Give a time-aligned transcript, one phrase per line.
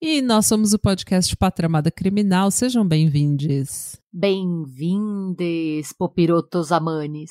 [0.00, 2.50] E nós somos o podcast Patramada Criminal.
[2.50, 3.96] Sejam bem-vindos.
[4.12, 7.30] Bem-vindes, popirotos amanes.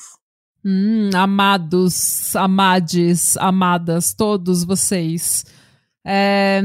[0.64, 5.44] Hum, amados, amades, amadas, todos vocês.
[6.04, 6.60] É...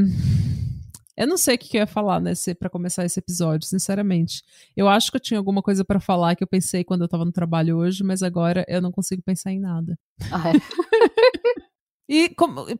[1.15, 4.41] Eu não sei o que eu ia falar nesse para começar esse episódio, sinceramente.
[4.75, 7.25] Eu acho que eu tinha alguma coisa para falar que eu pensei quando eu tava
[7.25, 9.95] no trabalho hoje, mas agora eu não consigo pensar em nada.
[10.31, 10.53] Ah, é?
[12.13, 12.29] E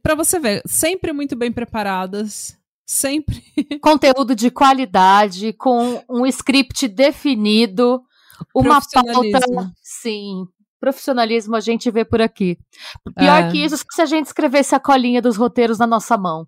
[0.04, 3.42] para você ver, sempre muito bem preparadas, sempre.
[3.82, 8.02] Conteúdo de qualidade, com um script definido,
[8.56, 9.72] uma pauta.
[9.82, 10.46] Sim,
[10.80, 12.58] profissionalismo a gente vê por aqui.
[13.16, 13.52] Pior é.
[13.52, 16.48] que isso, se a gente escrevesse a colinha dos roteiros na nossa mão.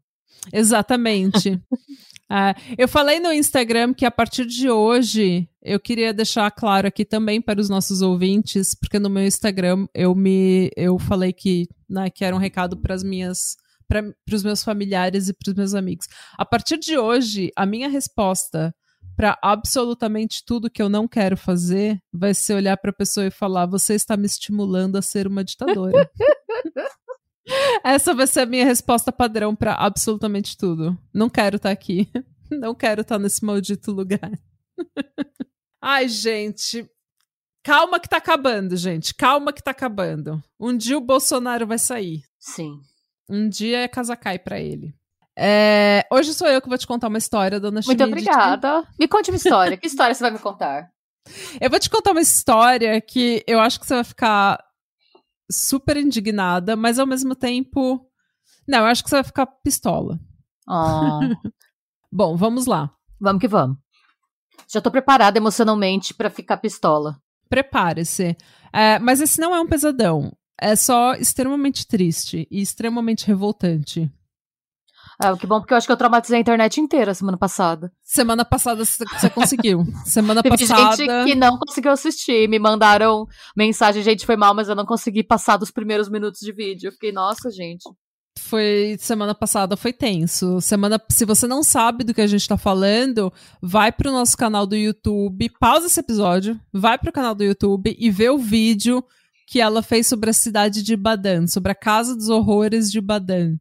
[0.51, 1.61] Exatamente.
[2.29, 7.05] é, eu falei no Instagram que a partir de hoje eu queria deixar claro aqui
[7.05, 12.09] também para os nossos ouvintes, porque no meu Instagram eu me eu falei que, né,
[12.09, 13.55] que era um recado para as minhas
[14.01, 16.07] para os meus familiares e para os meus amigos.
[16.37, 18.73] A partir de hoje, a minha resposta
[19.15, 23.31] para absolutamente tudo que eu não quero fazer vai ser olhar para a pessoa e
[23.31, 26.09] falar: "Você está me estimulando a ser uma ditadora".
[27.83, 30.97] Essa vai ser a minha resposta padrão para absolutamente tudo.
[31.13, 32.09] Não quero estar tá aqui.
[32.49, 34.31] Não quero estar tá nesse maldito lugar.
[35.81, 36.89] Ai, gente.
[37.63, 39.13] Calma que tá acabando, gente.
[39.13, 40.41] Calma que tá acabando.
[40.59, 42.23] Um dia o Bolsonaro vai sair.
[42.39, 42.79] Sim.
[43.29, 44.93] Um dia é casa cai pra ele.
[45.37, 47.99] É, hoje sou eu que vou te contar uma história, dona Schmidt.
[47.99, 48.87] Muito obrigada.
[48.99, 49.77] Me conte uma história.
[49.77, 50.91] que história você vai me contar?
[51.59, 54.63] Eu vou te contar uma história que eu acho que você vai ficar
[55.49, 58.07] super indignada, mas ao mesmo tempo.
[58.67, 60.19] Não, eu acho que você vai ficar pistola.
[60.67, 61.19] Oh.
[62.11, 62.91] Bom, vamos lá.
[63.19, 63.77] Vamos que vamos.
[64.71, 67.19] Já tô preparada emocionalmente para ficar pistola.
[67.49, 68.37] Prepare-se.
[68.71, 70.31] É, mas esse não é um pesadão.
[70.59, 74.11] É só extremamente triste e extremamente revoltante.
[75.21, 77.91] É, que bom, porque eu acho que eu traumatizei a internet inteira semana passada.
[78.01, 79.85] Semana passada você conseguiu.
[80.05, 80.95] semana Teve passada.
[80.95, 82.47] gente que não conseguiu assistir.
[82.49, 86.51] Me mandaram mensagem, gente, foi mal, mas eu não consegui passar dos primeiros minutos de
[86.51, 86.87] vídeo.
[86.87, 87.83] Eu fiquei, nossa, gente.
[88.39, 90.59] Foi semana passada, foi tenso.
[90.59, 93.31] Semana, se você não sabe do que a gente tá falando,
[93.61, 98.09] vai pro nosso canal do YouTube, pausa esse episódio, vai pro canal do YouTube e
[98.09, 99.03] vê o vídeo
[99.47, 103.57] que ela fez sobre a cidade de Badan, sobre a Casa dos Horrores de Badan.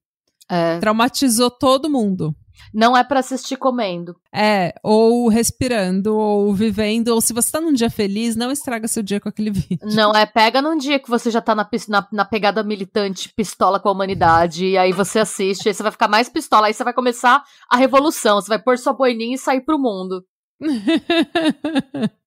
[0.48, 0.78] É.
[0.78, 2.34] Traumatizou todo mundo.
[2.72, 4.16] Não é para assistir comendo.
[4.34, 9.02] É, ou respirando, ou vivendo, ou se você tá num dia feliz, não estraga seu
[9.02, 9.78] dia com aquele vídeo.
[9.94, 13.80] Não, é pega num dia que você já tá na, na, na pegada militante, pistola
[13.80, 16.84] com a humanidade, e aí você assiste, aí você vai ficar mais pistola, aí você
[16.84, 20.24] vai começar a revolução, você vai pôr sua boininha e sair pro mundo.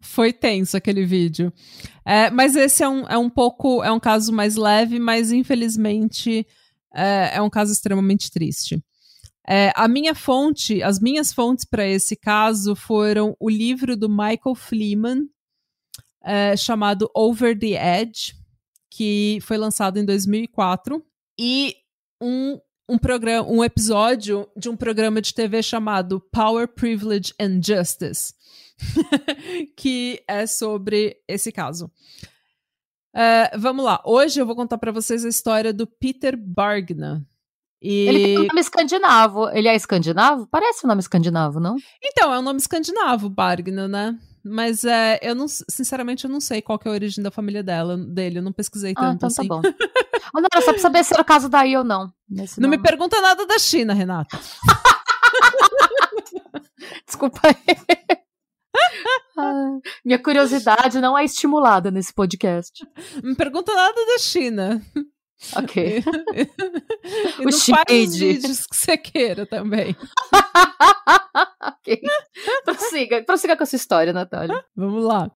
[0.00, 1.52] Foi tenso aquele vídeo.
[2.04, 6.46] É, mas esse é um, é um pouco, é um caso mais leve, mas infelizmente
[6.94, 8.82] é, é um caso extremamente triste.
[9.48, 14.54] É, a minha fonte, as minhas fontes para esse caso foram o livro do Michael
[14.54, 15.28] Fleeman,
[16.22, 18.34] é, chamado Over the Edge,
[18.90, 21.02] que foi lançado em 2004,
[21.38, 21.74] e
[22.20, 28.34] um, um, programa, um episódio de um programa de TV chamado Power, Privilege and Justice,
[29.76, 31.90] que é sobre esse caso.
[33.14, 34.00] Uh, vamos lá.
[34.04, 37.26] Hoje eu vou contar para vocês a história do Peter Bargna.
[37.82, 38.08] E...
[38.08, 39.48] Ele tem um nome escandinavo.
[39.50, 40.46] Ele é escandinavo?
[40.46, 41.76] Parece um nome escandinavo, não?
[42.02, 44.18] Então, é um nome escandinavo, Bargna, né?
[44.44, 47.96] Mas é, eu não, sinceramente, eu não sei qual é a origem da família dela,
[47.96, 48.38] dele.
[48.38, 49.48] Eu não pesquisei ah, tanto então assim.
[49.48, 49.62] Tá bom.
[50.34, 52.12] não, era só pra saber se era o caso daí ou não.
[52.28, 52.76] Não nome.
[52.76, 54.38] me pergunta nada da China, Renata.
[57.06, 57.76] Desculpa aí.
[59.36, 62.86] Ah, minha curiosidade não é estimulada nesse podcast.
[63.22, 64.82] Não me pergunta nada da China.
[65.56, 66.02] Ok.
[67.40, 69.96] e o não faz os vídeos que você queira também.
[71.62, 72.00] ok.
[72.64, 74.62] Prossiga, prossiga com essa história, Natália.
[74.76, 75.30] Vamos lá.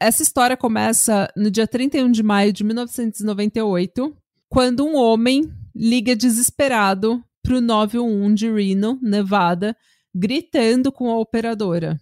[0.00, 4.16] Essa história começa no dia 31 de maio de 1998,
[4.48, 9.76] quando um homem liga desesperado pro 911 de Reno, Nevada,
[10.14, 11.98] gritando com a operadora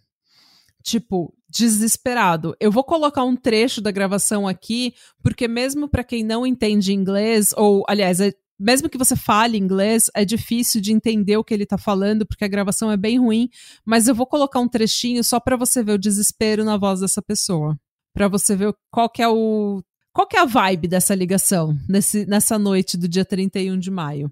[0.83, 2.57] tipo, desesperado.
[2.59, 7.53] Eu vou colocar um trecho da gravação aqui, porque mesmo para quem não entende inglês,
[7.57, 11.67] ou aliás, é, mesmo que você fale inglês, é difícil de entender o que ele
[11.67, 13.49] tá falando, porque a gravação é bem ruim,
[13.85, 17.21] mas eu vou colocar um trechinho só para você ver o desespero na voz dessa
[17.21, 17.77] pessoa,
[18.15, 19.83] para você ver qual que é o
[20.13, 24.31] qual que é a vibe dessa ligação nesse, nessa noite do dia 31 de maio.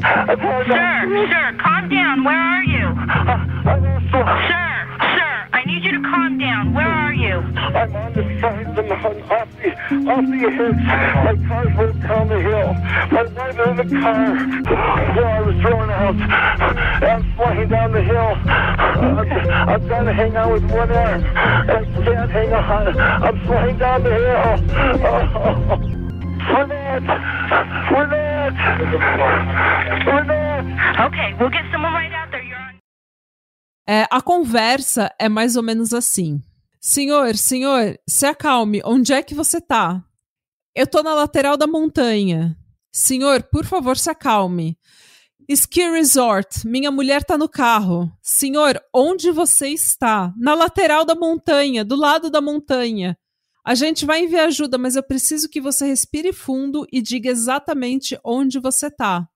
[0.00, 0.26] Sir,
[1.28, 2.24] sir, calm down.
[2.24, 2.88] Where are you?
[4.10, 4.75] Sir, sir, I
[5.66, 6.72] need you to calm down.
[6.72, 7.34] Where are you?
[7.34, 9.70] I'm on the side of the mountain, off the,
[10.06, 10.78] off the edge.
[10.86, 12.72] My car's rolled down the hill.
[13.10, 14.34] My wife in the car.
[15.16, 16.16] Well, I was thrown out.
[17.02, 18.32] I'm flying down the hill.
[18.46, 19.18] I'm,
[19.68, 21.24] I'm trying to hang on with one arm.
[21.34, 22.98] I can't hang on.
[22.98, 24.36] I'm flying down the hill.
[25.04, 25.96] Oh.
[26.46, 27.02] Renette!
[27.90, 28.56] Renette!
[30.06, 31.06] Renette!
[31.06, 32.42] Okay, we'll get someone right out there.
[32.42, 32.75] You're on.
[33.88, 36.42] É, a conversa é mais ou menos assim.
[36.80, 38.82] Senhor, senhor, se acalme.
[38.84, 40.04] Onde é que você tá?
[40.74, 42.56] Eu tô na lateral da montanha.
[42.92, 44.76] Senhor, por favor, se acalme.
[45.48, 48.10] Ski Resort, minha mulher tá no carro.
[48.20, 50.34] Senhor, onde você está?
[50.36, 53.16] Na lateral da montanha, do lado da montanha.
[53.64, 58.18] A gente vai enviar ajuda, mas eu preciso que você respire fundo e diga exatamente
[58.24, 59.28] onde você tá.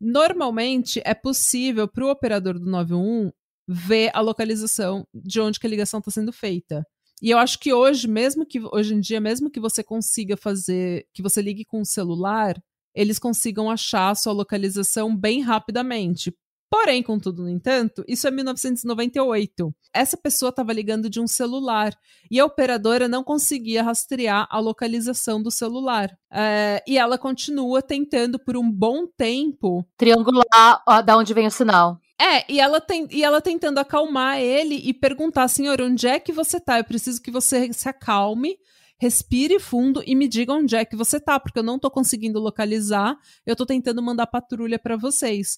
[0.00, 3.30] Normalmente é possível para o operador do 91
[3.72, 6.84] ver a localização de onde que a ligação está sendo feita.
[7.22, 11.06] E eu acho que hoje, mesmo que hoje em dia, mesmo que você consiga fazer,
[11.12, 12.60] que você ligue com o celular,
[12.94, 16.34] eles consigam achar a sua localização bem rapidamente.
[16.70, 19.74] Porém, contudo, no entanto, isso é 1998.
[19.92, 21.92] Essa pessoa estava ligando de um celular
[22.30, 26.16] e a operadora não conseguia rastrear a localização do celular.
[26.32, 29.84] É, e ela continua tentando por um bom tempo.
[29.96, 32.00] Triangular ó, da onde vem o sinal.
[32.20, 36.32] É, e ela, tem, e ela tentando acalmar ele e perguntar, senhor, onde é que
[36.32, 36.78] você tá?
[36.78, 38.58] Eu preciso que você se acalme,
[38.98, 42.38] respire fundo e me diga onde é que você tá, porque eu não tô conseguindo
[42.38, 45.56] localizar, eu tô tentando mandar patrulha para vocês.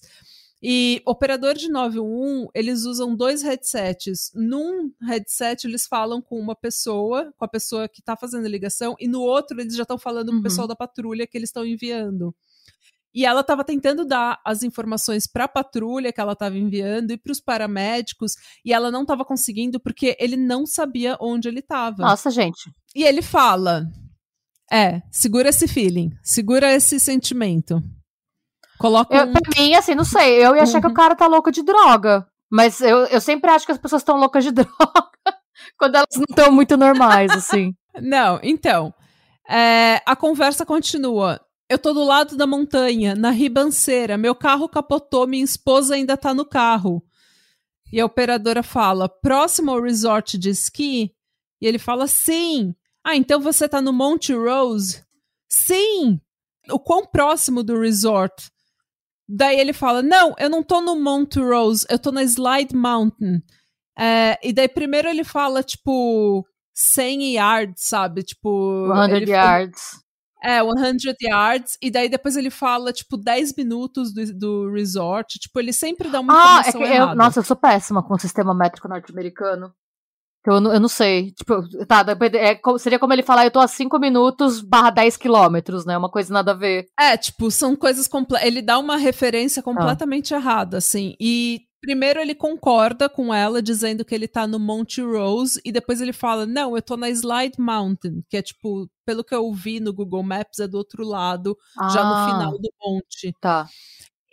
[0.65, 4.31] E operador de 911, eles usam dois headsets.
[4.33, 8.95] Num headset, eles falam com uma pessoa, com a pessoa que está fazendo a ligação,
[8.97, 10.39] e no outro, eles já estão falando com Uhum.
[10.39, 12.33] o pessoal da patrulha que eles estão enviando.
[13.13, 17.17] E ela estava tentando dar as informações para a patrulha que ela estava enviando e
[17.17, 18.33] para os paramédicos,
[18.65, 22.01] e ela não estava conseguindo porque ele não sabia onde ele estava.
[22.03, 22.71] Nossa, gente.
[22.95, 23.83] E ele fala:
[24.71, 27.81] É, segura esse feeling, segura esse sentimento.
[28.79, 29.33] Coloca Eu, um...
[29.33, 30.43] pra mim, assim, não sei.
[30.43, 30.93] Eu ia achar que Uhum.
[30.93, 32.25] o cara tá louco de droga.
[32.51, 35.09] Mas eu, eu sempre acho que as pessoas estão loucas de droga
[35.77, 37.73] quando elas não estão muito normais, assim.
[38.01, 38.91] Não, então.
[39.47, 41.39] é, a conversa continua.
[41.69, 44.17] Eu tô do lado da montanha, na ribanceira.
[44.17, 47.03] Meu carro capotou, minha esposa ainda tá no carro.
[47.91, 51.13] E a operadora fala: próximo ao resort de esqui?
[51.61, 52.75] E ele fala: sim.
[53.03, 55.03] Ah, então você tá no Monte Rose?
[55.49, 56.19] Sim.
[56.69, 58.49] O quão próximo do resort?
[59.27, 63.41] Daí ele fala: Não, eu não tô no Monte Rose, eu tô na Slide Mountain.
[63.97, 66.43] É, e daí primeiro ele fala, tipo,
[66.73, 68.23] 100 yards, sabe?
[68.23, 68.87] Tipo.
[69.05, 70.03] 100 ele- yards.
[70.43, 71.77] É, 100 yards.
[71.81, 75.39] E daí depois ele fala, tipo, 10 minutos do, do resort.
[75.39, 78.13] Tipo, ele sempre dá uma Ah, é informação que eu, nossa, eu sou péssima com
[78.13, 79.73] o sistema métrico norte-americano.
[80.45, 81.31] Eu, não- eu não sei.
[81.31, 82.03] Tipo, tá,
[82.35, 85.97] é seria como ele falar, eu tô a 5 minutos barra 10 quilômetros, né?
[85.97, 86.87] Uma coisa nada a ver.
[86.99, 88.09] É, tipo, são coisas.
[88.41, 89.63] Ele dá uma referência Ah.
[89.63, 91.15] completamente errada, assim.
[91.17, 95.99] E primeiro ele concorda com ela, dizendo que ele tá no Monte Rose, e depois
[96.01, 99.81] ele fala: Não, eu tô na Slide Mountain, que é tipo, pelo que eu vi
[99.81, 103.35] no Google Maps, é do outro lado, já no Ah, final do monte.
[103.39, 103.67] Tá.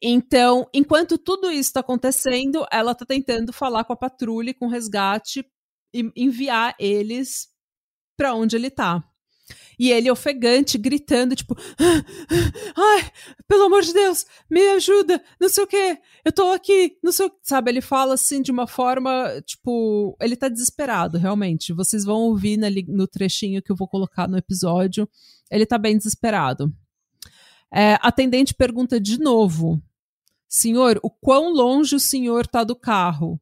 [0.02, 4.70] Então, enquanto tudo isso tá acontecendo, ela tá tentando falar com a patrulha, com o
[4.70, 5.44] resgate,
[5.94, 7.48] e enviar eles
[8.18, 9.04] pra onde ele tá.
[9.80, 11.56] E ele ofegante, gritando, tipo,
[12.76, 13.10] ai,
[13.48, 17.24] pelo amor de Deus, me ajuda, não sei o quê, eu tô aqui, não sei
[17.24, 21.72] o Sabe, ele fala assim de uma forma, tipo, ele tá desesperado, realmente.
[21.72, 25.08] Vocês vão ouvir na no trechinho que eu vou colocar no episódio.
[25.50, 26.70] Ele tá bem desesperado.
[27.72, 29.82] É, atendente pergunta de novo:
[30.46, 33.40] Senhor, o quão longe o senhor tá do carro?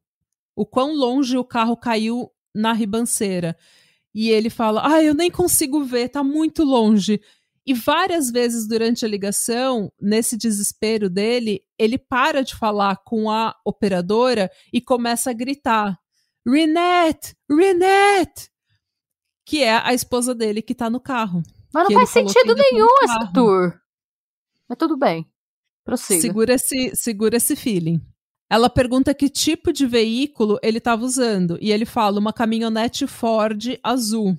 [0.55, 3.57] O quão longe o carro caiu na ribanceira?
[4.13, 7.21] E ele fala: Ah, eu nem consigo ver, tá muito longe.
[7.65, 13.55] E várias vezes durante a ligação, nesse desespero dele, ele para de falar com a
[13.63, 15.99] operadora e começa a gritar:
[16.47, 17.35] Renette!
[17.49, 18.49] Renette!
[19.45, 21.43] Que é a esposa dele que tá no carro.
[21.73, 23.33] Mas não faz sentido tá nenhum esse carro.
[23.33, 23.79] tour.
[24.67, 25.31] Mas tudo bem.
[25.83, 26.21] Prossiga.
[26.21, 28.01] Segura esse, segura esse feeling.
[28.49, 31.57] Ela pergunta que tipo de veículo ele estava usando.
[31.61, 34.37] E ele fala uma caminhonete Ford azul.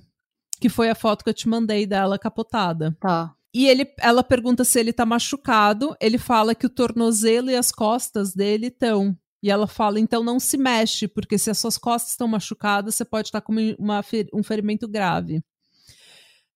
[0.59, 2.95] Que foi a foto que eu te mandei dela capotada.
[2.99, 3.33] Tá.
[3.53, 5.95] E ele, ela pergunta se ele tá machucado.
[5.99, 9.17] Ele fala que o tornozelo e as costas dele estão.
[9.43, 13.03] E ela fala, então não se mexe, porque se as suas costas estão machucadas, você
[13.03, 15.41] pode estar com uma, um ferimento grave.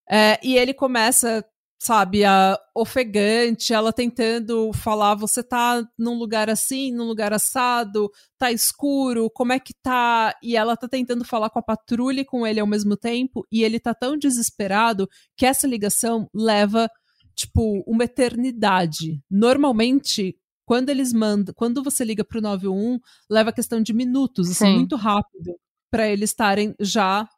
[0.08, 1.44] É, e ele começa,
[1.78, 8.50] sabe, a ofegante, ela tentando falar, você tá num lugar assim, num lugar assado, tá
[8.50, 10.34] escuro, como é que tá?
[10.42, 13.62] E ela tá tentando falar com a patrulha e com ele ao mesmo tempo, e
[13.62, 16.90] ele tá tão desesperado que essa ligação leva,
[17.34, 19.22] tipo, uma eternidade.
[19.30, 24.74] Normalmente, quando eles mandam, quando você liga pro 911, leva questão de minutos, assim, Sim.
[24.76, 25.54] muito rápido,
[25.90, 27.28] para eles estarem já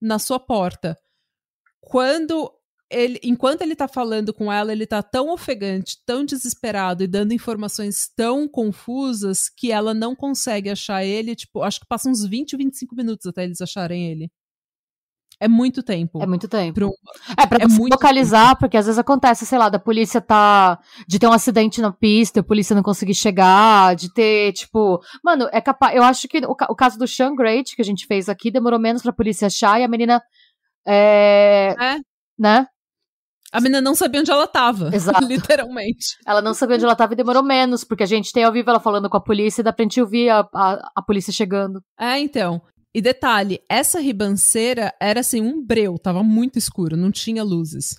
[0.00, 0.98] na sua porta.
[1.80, 2.50] Quando
[2.94, 7.32] ele, enquanto ele tá falando com ela, ele tá tão ofegante, tão desesperado e dando
[7.32, 12.56] informações tão confusas que ela não consegue achar ele, tipo, acho que passa uns 20,
[12.56, 14.30] 25 minutos até eles acharem ele.
[15.40, 16.22] É muito tempo.
[16.22, 16.74] É muito tempo.
[16.74, 16.90] Pro...
[17.36, 18.60] É pra é se localizar, tempo.
[18.60, 20.78] porque às vezes acontece, sei lá, da polícia tá.
[21.06, 25.00] de ter um acidente na pista, a polícia não conseguir chegar, de ter, tipo.
[25.22, 25.94] Mano, é capaz.
[25.94, 28.78] Eu acho que o, o caso do Sean Great, que a gente fez aqui, demorou
[28.78, 30.22] menos pra polícia achar e a menina.
[30.86, 31.74] É.
[31.78, 31.96] é.
[32.38, 32.66] Né?
[33.54, 34.90] A menina não sabia onde ela tava.
[34.92, 35.24] Exato.
[35.24, 36.16] Literalmente.
[36.26, 38.68] Ela não sabia onde ela tava e demorou menos, porque a gente tem ao vivo
[38.68, 41.80] ela falando com a polícia e dá pra gente ouvir a, a, a polícia chegando.
[41.96, 42.60] É, então.
[42.92, 47.94] E detalhe, essa ribanceira era assim um breu, tava muito escuro, não tinha luzes.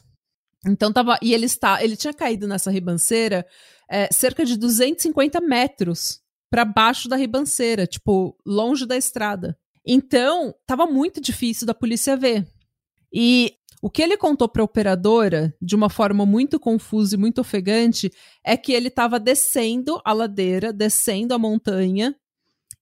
[0.67, 3.45] Então tava, e ele está, ele tinha caído nessa ribanceira
[3.89, 6.19] é, cerca de 250 metros
[6.49, 9.57] para baixo da ribanceira, tipo longe da estrada.
[9.87, 12.45] Então tava muito difícil da polícia ver.
[13.13, 17.41] E o que ele contou para a operadora, de uma forma muito confusa e muito
[17.41, 18.11] ofegante,
[18.43, 22.15] é que ele estava descendo a ladeira, descendo a montanha,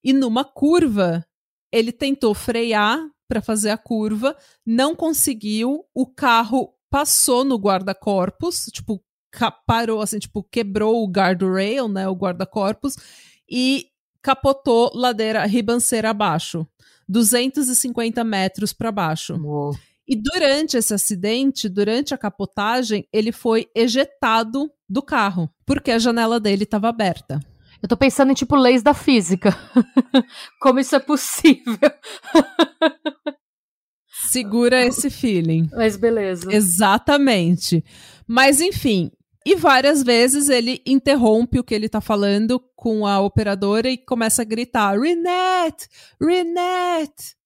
[0.02, 1.24] e numa curva
[1.72, 9.02] ele tentou frear para fazer a curva, não conseguiu, o carro passou no guarda-corpos, tipo,
[9.66, 12.96] parou assim, tipo, quebrou o guardrail, né, o guarda-corpos,
[13.50, 13.88] e
[14.22, 16.66] capotou ladeira ribanceira abaixo,
[17.08, 19.34] 250 metros para baixo.
[19.34, 19.74] Uou.
[20.06, 26.38] E durante esse acidente, durante a capotagem, ele foi ejetado do carro, porque a janela
[26.38, 27.40] dele estava aberta.
[27.82, 29.56] Eu tô pensando em, tipo, leis da física.
[30.60, 31.78] Como isso é possível.
[34.30, 35.68] Segura esse feeling.
[35.72, 36.52] Mas beleza.
[36.52, 37.84] Exatamente.
[38.26, 39.10] Mas, enfim.
[39.46, 44.40] E várias vezes ele interrompe o que ele tá falando com a operadora e começa
[44.40, 45.86] a gritar: Renette!
[46.18, 47.36] Renette!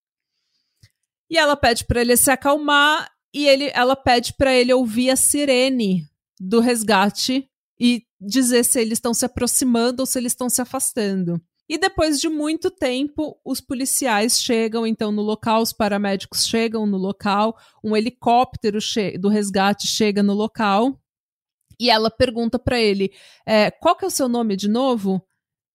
[1.30, 5.16] E ela pede para ele se acalmar e ele, ela pede para ele ouvir a
[5.16, 6.06] sirene
[6.40, 11.40] do resgate e dizer se eles estão se aproximando ou se eles estão se afastando.
[11.68, 16.96] E depois de muito tempo, os policiais chegam então no local, os paramédicos chegam no
[16.96, 18.78] local, um helicóptero
[19.20, 20.98] do resgate chega no local
[21.78, 23.12] e ela pergunta para ele:
[23.46, 25.22] é, qual que é o seu nome de novo?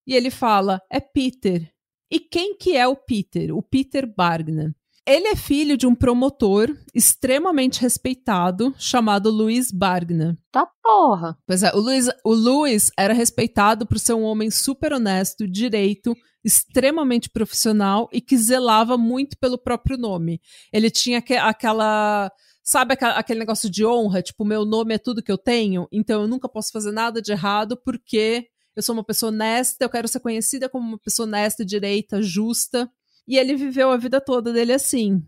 [0.05, 1.71] E ele fala: é Peter.
[2.11, 3.55] E quem que é o Peter?
[3.55, 4.73] O Peter Bargnan.
[5.05, 10.37] Ele é filho de um promotor extremamente respeitado chamado Luiz Bargna.
[10.49, 11.37] Tá porra.
[11.45, 16.15] Pois é, o Luiz, o Luiz era respeitado por ser um homem super honesto, direito,
[16.43, 20.39] extremamente profissional e que zelava muito pelo próprio nome.
[20.71, 22.31] Ele tinha que, aquela.
[22.63, 24.21] Sabe aquele negócio de honra?
[24.21, 27.33] Tipo, meu nome é tudo que eu tenho, então eu nunca posso fazer nada de
[27.33, 31.65] errado porque eu sou uma pessoa honesta, eu quero ser conhecida como uma pessoa honesta,
[31.65, 32.89] direita, justa.
[33.27, 35.23] E ele viveu a vida toda dele assim.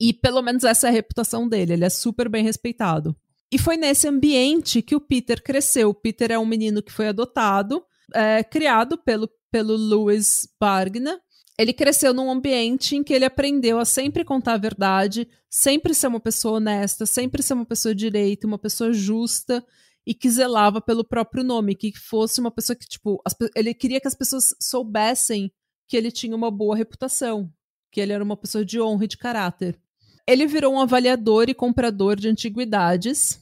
[0.00, 3.16] E pelo menos essa é a reputação dele, ele é super bem respeitado.
[3.52, 5.90] E foi nesse ambiente que o Peter cresceu.
[5.90, 7.84] O Peter é um menino que foi adotado,
[8.14, 11.20] é, criado pelo, pelo Louis Bargna.
[11.58, 16.06] Ele cresceu num ambiente em que ele aprendeu a sempre contar a verdade, sempre ser
[16.06, 19.64] uma pessoa honesta, sempre ser uma pessoa direita, uma pessoa justa
[20.06, 24.00] e que zelava pelo próprio nome, que fosse uma pessoa que, tipo, as, ele queria
[24.00, 25.52] que as pessoas soubessem
[25.92, 27.52] que ele tinha uma boa reputação,
[27.90, 29.78] que ele era uma pessoa de honra e de caráter.
[30.26, 33.38] Ele virou um avaliador e comprador de antiguidades.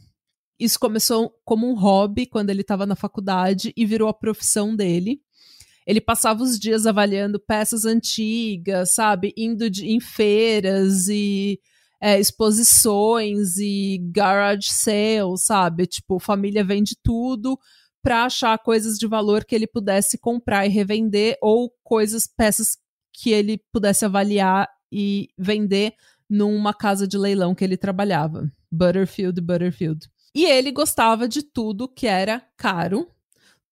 [0.59, 5.23] Isso começou como um hobby quando ele estava na faculdade e virou a profissão dele.
[5.87, 9.33] Ele passava os dias avaliando peças antigas, sabe?
[9.37, 11.61] Indo de, em feiras e
[12.01, 15.87] é, exposições e garage sales, sabe?
[15.87, 17.57] Tipo, família vende tudo
[18.03, 22.79] para achar coisas de valor que ele pudesse comprar e revender ou coisas, peças
[23.13, 25.95] que ele pudesse avaliar e vender
[26.29, 30.09] numa casa de leilão que ele trabalhava, Butterfield, Butterfield.
[30.35, 33.11] E ele gostava de tudo que era caro,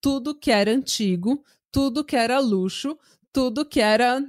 [0.01, 2.99] tudo que era antigo, tudo que era luxo,
[3.33, 4.21] tudo que era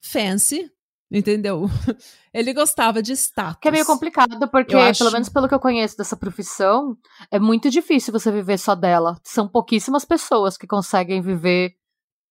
[0.00, 0.70] fancy,
[1.10, 1.66] Entendeu?
[2.34, 3.58] Ele gostava de status.
[3.62, 6.96] Que é meio complicado, porque, acho- pelo menos pelo que eu conheço dessa profissão,
[7.30, 9.16] é muito difícil você viver só dela.
[9.22, 11.72] São pouquíssimas pessoas que conseguem viver.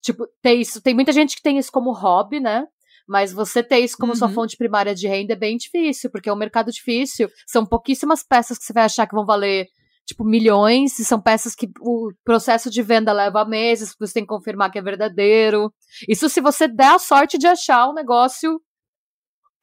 [0.03, 0.82] Tipo, ter isso.
[0.82, 2.65] Tem muita gente que tem isso como hobby, né?
[3.08, 4.34] Mas você ter isso como sua Uhum.
[4.34, 7.29] fonte primária de renda é bem difícil, porque é um mercado difícil.
[7.48, 9.67] São pouquíssimas peças que você vai achar que vão valer,
[10.05, 14.27] tipo, milhões, e são peças que o processo de venda leva meses, você tem que
[14.29, 15.72] confirmar que é verdadeiro.
[16.10, 18.60] Isso se você der a sorte de achar um negócio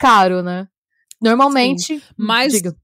[0.03, 0.69] caro, né?
[1.21, 2.03] Normalmente.
[2.17, 2.77] Mas, Diga.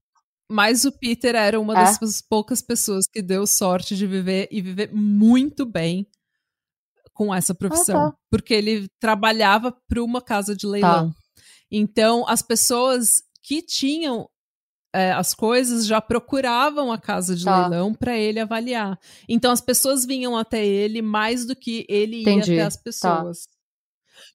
[0.49, 1.83] mas o Peter era uma É?
[1.99, 6.07] das poucas pessoas que deu sorte de viver e viver muito bem
[7.13, 8.07] com essa profissão.
[8.07, 8.17] Ah, tá.
[8.31, 11.13] Porque ele trabalhava para uma casa de leilão.
[11.69, 14.27] Então, as pessoas que tinham
[14.91, 17.67] é, as coisas já procuravam a casa de Tá.
[17.67, 18.97] leilão para ele avaliar.
[19.27, 22.53] Então, as pessoas vinham até ele mais do que ele Entendi.
[22.53, 23.47] ia até as pessoas.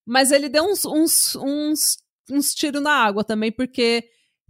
[0.06, 1.96] Mas ele deu uns, uns, uns,
[2.30, 4.04] uns tiros na água também, porque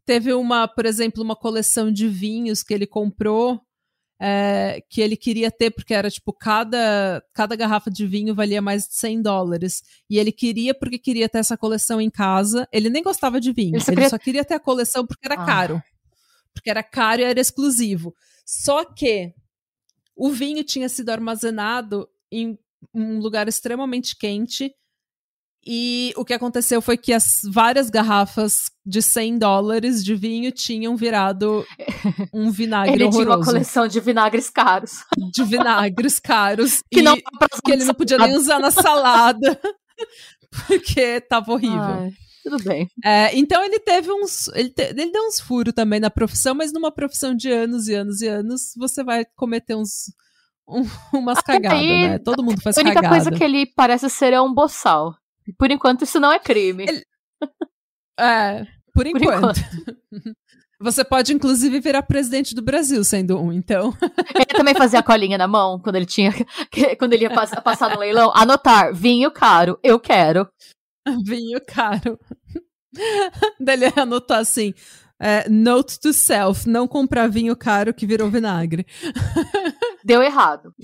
[0.06, 3.60] teve uma, por exemplo, uma coleção de vinhos que ele comprou.
[4.20, 8.86] é, que ele queria ter, porque era tipo, cada, cada garrafa de vinho valia mais
[8.86, 9.82] de 100 dólares.
[10.08, 12.66] E ele queria porque queria ter essa coleção em casa.
[12.72, 14.44] Ele nem gostava de vinho, Ele ele só só, queria- queria...
[14.44, 15.44] ter a coleção porque era Ah.
[15.44, 15.82] caro.
[16.54, 18.14] Porque era caro e era exclusivo.
[18.46, 19.34] Só que
[20.16, 22.56] o vinho tinha sido armazenado em
[22.94, 24.72] um lugar extremamente quente.
[25.66, 30.94] E o que aconteceu foi que as várias garrafas de 100 dólares de vinho tinham
[30.96, 31.64] virado
[32.34, 33.50] um vinagre Ele tinha uma horroroso.
[33.50, 35.04] coleção de vinagres caros.
[35.32, 36.82] De vinagres caros.
[36.92, 39.58] Que não que ele não podia nem usar na salada.
[40.66, 41.78] Porque tava horrível.
[41.80, 42.10] Ai,
[42.42, 42.88] tudo bem.
[43.04, 44.48] É, então ele teve uns.
[44.48, 47.94] Ele, te- ele deu uns furos também na profissão, mas numa profissão de anos e
[47.94, 50.12] anos e anos, você vai cometer uns.
[50.68, 50.86] um-
[51.18, 52.18] umas cagadas, né?
[52.18, 53.14] Todo mundo faz a única cagada.
[53.16, 55.14] coisa que ele parece ser é um boçal.
[55.58, 56.84] Por enquanto, isso não é crime.
[56.88, 57.04] Ele-
[58.18, 59.60] É, por Por enquanto.
[60.80, 63.96] Você pode, inclusive, virar presidente do Brasil sendo um, então.
[64.34, 66.30] Ele também fazia a colinha na mão quando ele tinha.
[66.98, 68.30] quando ele ia pass- passar no leilão.
[68.34, 70.46] Anotar, vinho caro, eu quero.
[71.24, 72.18] Vinho caro.
[73.60, 74.74] Daí ele anotou assim:
[75.20, 78.84] é, note to self, não comprar vinho caro que virou vinagre.
[80.04, 80.74] Deu errado.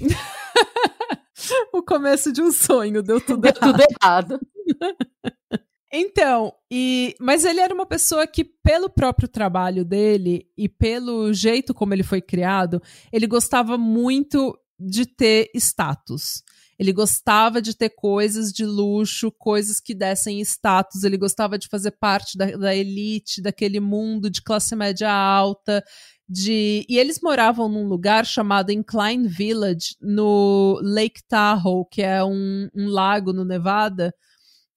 [1.73, 3.73] O começo de um sonho, deu tudo Deu errado.
[3.73, 4.41] tudo errado.
[5.93, 11.75] Então, e mas ele era uma pessoa que, pelo próprio trabalho dele e pelo jeito
[11.75, 12.81] como ele foi criado,
[13.13, 16.45] ele gostava muito de ter status.
[16.79, 21.03] Ele gostava de ter coisas de luxo, coisas que dessem status.
[21.03, 25.85] Ele gostava de fazer parte da, da elite, daquele mundo de classe média alta.
[26.33, 26.87] De...
[26.89, 32.89] E eles moravam num lugar chamado Incline Village, no Lake Tahoe, que é um, um
[32.89, 34.15] lago no Nevada,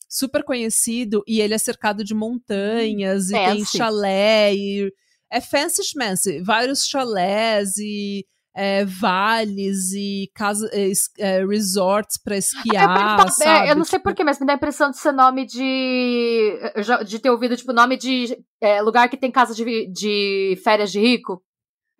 [0.10, 3.78] super conhecido, e ele é cercado de montanhas, e tem Fancy.
[3.78, 4.92] chalé, e
[5.32, 12.38] é fancy schmancy, vários chalés e é, vales e casa, é, é, resorts pra É,
[12.38, 14.98] esquiar, porque tá- é, eu não sei Tipo, porquê, mas me dá a impressão de
[14.98, 16.60] ser nome de.
[17.08, 21.00] De ter ouvido, tipo, nome de é, lugar que tem casa de, de férias de
[21.00, 21.44] rico.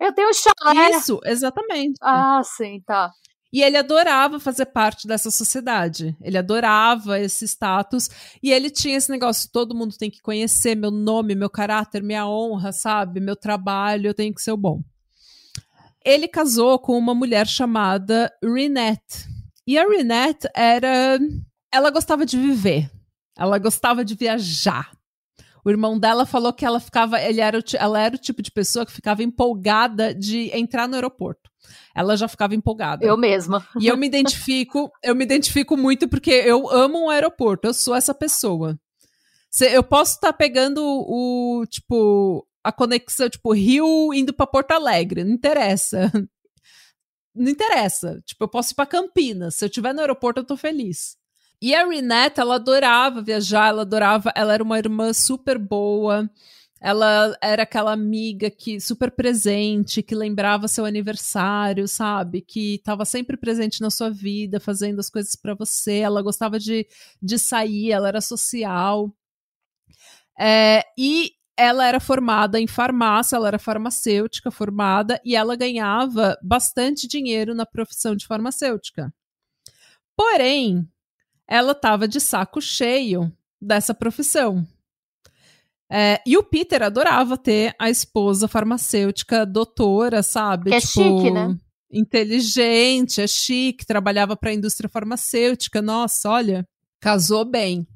[0.00, 0.90] Eu tenho chalé.
[0.90, 1.96] Isso, exatamente.
[2.02, 3.10] Ah, sim, tá.
[3.52, 6.16] E ele adorava fazer parte dessa sociedade.
[6.20, 8.10] Ele adorava esse status.
[8.42, 12.26] E ele tinha esse negócio: todo mundo tem que conhecer meu nome, meu caráter, minha
[12.28, 13.20] honra, sabe?
[13.20, 14.82] Meu trabalho, eu tenho que ser o bom.
[16.04, 19.26] Ele casou com uma mulher chamada Renette.
[19.66, 21.18] E a Renette era.
[21.72, 22.90] Ela gostava de viver.
[23.36, 24.92] Ela gostava de viajar.
[25.64, 27.20] O irmão dela falou que ela ficava.
[27.20, 31.50] Ele era ela era o tipo de pessoa que ficava empolgada de entrar no aeroporto.
[31.94, 33.04] Ela já ficava empolgada.
[33.04, 33.66] Eu mesma.
[33.80, 37.94] E eu me identifico, eu me identifico muito porque eu amo um aeroporto, eu sou
[37.94, 38.78] essa pessoa.
[39.60, 45.32] Eu posso estar pegando o, tipo, a conexão, tipo, Rio indo pra Porto Alegre, não
[45.32, 46.10] interessa.
[47.36, 48.22] Não interessa.
[48.24, 49.56] Tipo, eu posso ir pra Campinas.
[49.56, 51.16] Se eu estiver no aeroporto, eu tô feliz.
[51.60, 56.30] E a Renata, ela adorava viajar, ela adorava, ela era uma irmã super boa.
[56.80, 62.42] Ela era aquela amiga que super presente, que lembrava seu aniversário, sabe?
[62.42, 65.94] Que estava sempre presente na sua vida, fazendo as coisas para você.
[66.00, 66.86] Ela gostava de,
[67.22, 69.12] de sair, ela era social.
[70.38, 77.06] É, e ela era formada em farmácia, ela era farmacêutica formada e ela ganhava bastante
[77.06, 79.12] dinheiro na profissão de farmacêutica.
[80.16, 80.88] Porém,
[81.46, 84.66] ela estava de saco cheio dessa profissão.
[85.90, 90.70] É, e o Peter adorava ter a esposa farmacêutica doutora, sabe?
[90.70, 91.56] Que é chique, né?
[91.92, 95.80] Inteligente, é chique, trabalhava para a indústria farmacêutica.
[95.80, 96.66] Nossa, olha,
[97.00, 97.86] casou bem.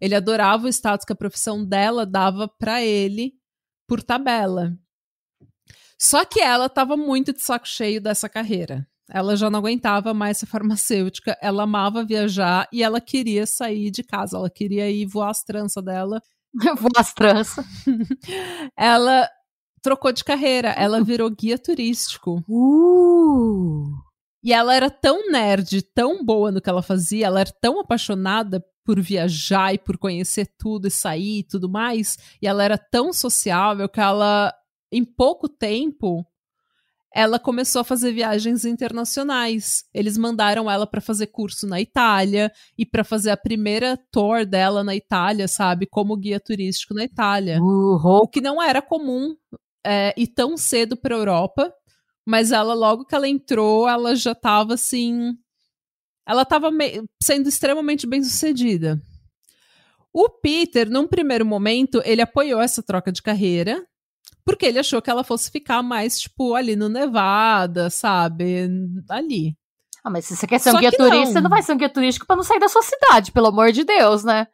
[0.00, 3.34] Ele adorava o status que a profissão dela dava para ele
[3.86, 4.76] por tabela.
[5.98, 8.86] Só que ela estava muito de saco cheio dessa carreira.
[9.10, 14.02] Ela já não aguentava mais ser farmacêutica, ela amava viajar e ela queria sair de
[14.02, 16.22] casa, ela queria ir voar as tranças dela.
[16.78, 17.64] voar as tranças.
[18.76, 19.28] ela
[19.82, 22.44] trocou de carreira, ela virou guia turístico.
[22.46, 23.86] Uh!
[24.44, 28.62] E ela era tão nerd, tão boa no que ela fazia, ela era tão apaixonada
[28.88, 33.12] por viajar e por conhecer tudo e sair e tudo mais, e ela era tão
[33.12, 34.50] sociável que ela,
[34.90, 36.24] em pouco tempo,
[37.14, 39.84] ela começou a fazer viagens internacionais.
[39.92, 44.82] Eles mandaram ela para fazer curso na Itália e para fazer a primeira tour dela
[44.82, 47.60] na Itália, sabe, como guia turístico na Itália.
[47.60, 48.20] Uhum.
[48.22, 49.36] O que não era comum
[49.86, 51.70] é, ir tão cedo para Europa,
[52.24, 55.36] mas ela logo que ela entrou, ela já estava assim,
[56.28, 56.70] ela estava
[57.22, 59.00] sendo extremamente bem sucedida.
[60.12, 63.82] O Peter, num primeiro momento, ele apoiou essa troca de carreira
[64.44, 68.66] porque ele achou que ela fosse ficar mais, tipo, ali no Nevada, sabe?
[69.10, 69.54] Ali.
[70.02, 71.32] Ah, mas se você quer ser Só um guia turista, não.
[71.32, 73.72] você não vai ser um guia turístico pra não sair da sua cidade, pelo amor
[73.72, 74.46] de Deus, né?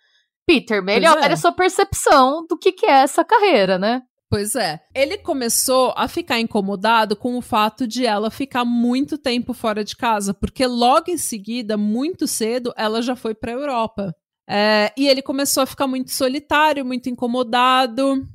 [0.46, 1.32] Peter, melhor é.
[1.32, 4.02] a sua percepção do que, que é essa carreira, né?
[4.34, 4.80] Pois é.
[4.92, 9.94] Ele começou a ficar incomodado com o fato de ela ficar muito tempo fora de
[9.94, 14.12] casa, porque logo em seguida, muito cedo, ela já foi para a Europa.
[14.50, 18.28] É, e ele começou a ficar muito solitário, muito incomodado.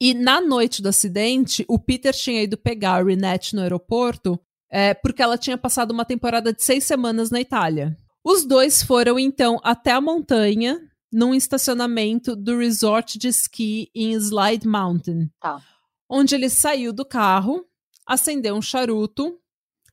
[0.00, 4.94] E na noite do acidente, o Peter tinha ido pegar a Renette no aeroporto é,
[4.94, 7.94] porque ela tinha passado uma temporada de seis semanas na Itália.
[8.24, 10.80] Os dois foram então até a montanha,
[11.12, 15.30] num estacionamento do resort de esqui em Slide Mountain.
[15.38, 15.62] Tá.
[16.08, 17.66] Onde ele saiu do carro,
[18.06, 19.38] acendeu um charuto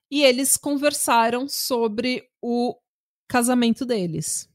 [0.10, 2.75] e eles conversaram sobre o
[3.27, 4.49] casamento deles.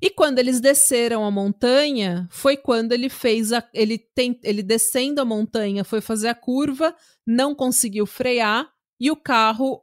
[0.00, 3.62] E quando eles desceram a montanha, foi quando ele fez a.
[3.72, 8.68] Ele, tem, ele descendo a montanha, foi fazer a curva, não conseguiu frear
[8.98, 9.80] e o carro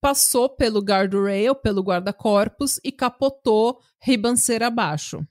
[0.00, 5.26] passou pelo guardrail, pelo guarda-corpos e capotou ribanceira abaixo.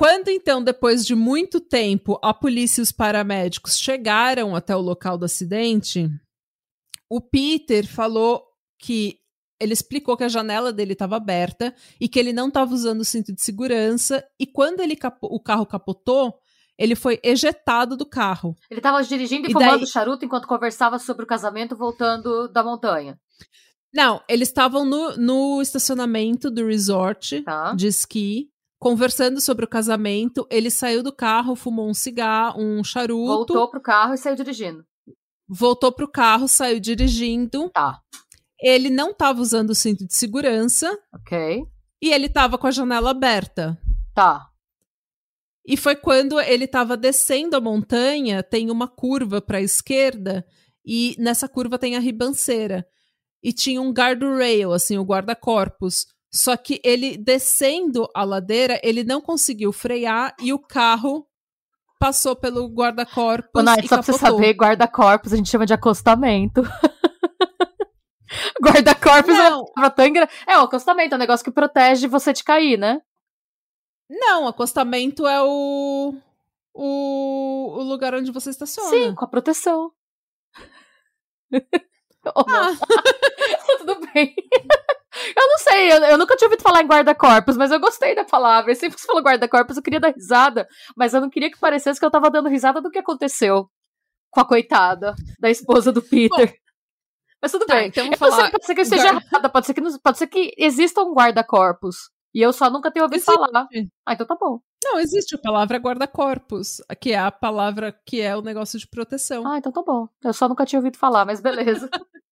[0.00, 5.18] Quando então, depois de muito tempo, a polícia e os paramédicos chegaram até o local
[5.18, 6.08] do acidente,
[7.06, 8.42] o Peter falou
[8.78, 9.18] que
[9.60, 13.04] ele explicou que a janela dele estava aberta e que ele não estava usando o
[13.04, 14.24] cinto de segurança.
[14.40, 16.32] E quando ele o carro capotou,
[16.78, 18.56] ele foi ejetado do carro.
[18.70, 19.86] Ele estava dirigindo e, e fumando daí...
[19.86, 23.20] charuto enquanto conversava sobre o casamento voltando da montanha.
[23.92, 27.74] Não, eles estavam no, no estacionamento do resort tá.
[27.74, 28.48] de esqui,
[28.80, 30.46] conversando sobre o casamento.
[30.50, 33.26] Ele saiu do carro, fumou um cigarro, um charuto.
[33.26, 34.84] Voltou pro carro e saiu dirigindo.
[35.46, 37.70] Voltou pro carro, saiu dirigindo.
[37.70, 38.00] Tá.
[38.58, 40.98] Ele não estava usando o cinto de segurança.
[41.14, 41.62] Ok.
[42.02, 43.78] E ele estava com a janela aberta.
[44.14, 44.48] Tá.
[45.64, 50.44] E foi quando ele estava descendo a montanha, tem uma curva para a esquerda,
[50.84, 52.86] e nessa curva tem a ribanceira.
[53.42, 56.06] E tinha um guardrail, assim, o guarda-corpos.
[56.32, 61.26] Só que ele descendo a ladeira, ele não conseguiu frear e o carro
[61.98, 63.62] passou pelo guarda-corpos.
[63.88, 66.62] Só pra você saber, guarda-corpos a gente chama de acostamento.
[68.62, 70.28] Guarda-corpos é uma tão engra...
[70.46, 73.02] É, o acostamento é um negócio que protege você de cair, né?
[74.08, 76.14] Não, acostamento é o...
[76.72, 78.90] o, o lugar onde você estaciona.
[78.90, 79.92] Sim, com a proteção.
[82.24, 82.70] oh, ah.
[83.78, 84.34] Tudo bem.
[85.36, 88.24] Eu não sei, eu, eu, nunca tinha ouvido falar em guarda-corpos, mas eu gostei da
[88.24, 88.72] palavra.
[88.72, 91.58] E sempre que você falou guarda-corpos, eu queria dar risada, mas eu não queria que
[91.58, 93.68] parecesse que eu tava dando risada do que aconteceu
[94.30, 96.46] com a coitada da esposa do Peter.
[96.46, 96.54] Bom,
[97.42, 97.88] mas tudo tá, bem.
[97.88, 98.50] Então falar...
[98.50, 99.26] pode ser que eu esteja guarda...
[99.26, 101.96] errada, pode ser que, pode ser que exista um guarda-corpos.
[102.34, 103.32] E eu só nunca tenho ouvido existe.
[103.32, 103.66] falar.
[104.06, 104.60] Ah, então tá bom.
[104.84, 109.46] Não, existe a palavra guarda-corpos, que é a palavra que é o negócio de proteção.
[109.46, 110.08] Ah, então tá bom.
[110.22, 111.90] Eu só nunca tinha ouvido falar, mas beleza.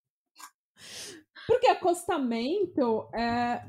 [1.48, 3.64] Porque acostamento é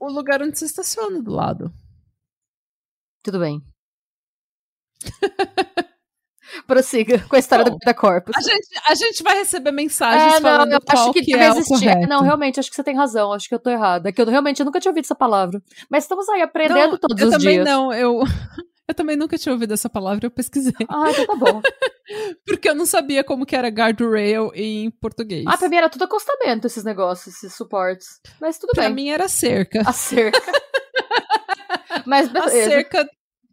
[0.00, 1.72] o lugar onde você estaciona do lado.
[3.22, 3.62] Tudo bem.
[6.66, 8.34] Prossiga com a história Bom, do guarda-corpos.
[8.36, 11.32] A gente, a gente vai receber mensagens é, falando não, eu qual acho que, que
[11.32, 12.08] deve é existir.
[12.08, 13.32] Não, realmente, acho que você tem razão.
[13.32, 14.08] Acho que eu tô errada.
[14.08, 15.62] É que eu realmente eu nunca tinha ouvido essa palavra.
[15.88, 17.32] Mas estamos aí aprendendo não, todos os dias.
[17.32, 17.92] Eu também não.
[17.92, 18.20] Eu,
[18.88, 20.26] eu também nunca tinha ouvido essa palavra.
[20.26, 20.72] Eu pesquisei.
[20.88, 21.60] Ah, então tá bom.
[22.46, 25.44] Porque eu não sabia como que era guardrail em português.
[25.48, 28.20] Ah, pra mim era tudo acostamento, esses negócios, esses suportes.
[28.40, 28.90] Mas tudo pra bem.
[28.90, 29.82] Pra mim era cerca.
[29.84, 30.38] A cerca.
[32.06, 32.48] Mas beleza.
[32.48, 33.10] A cerca...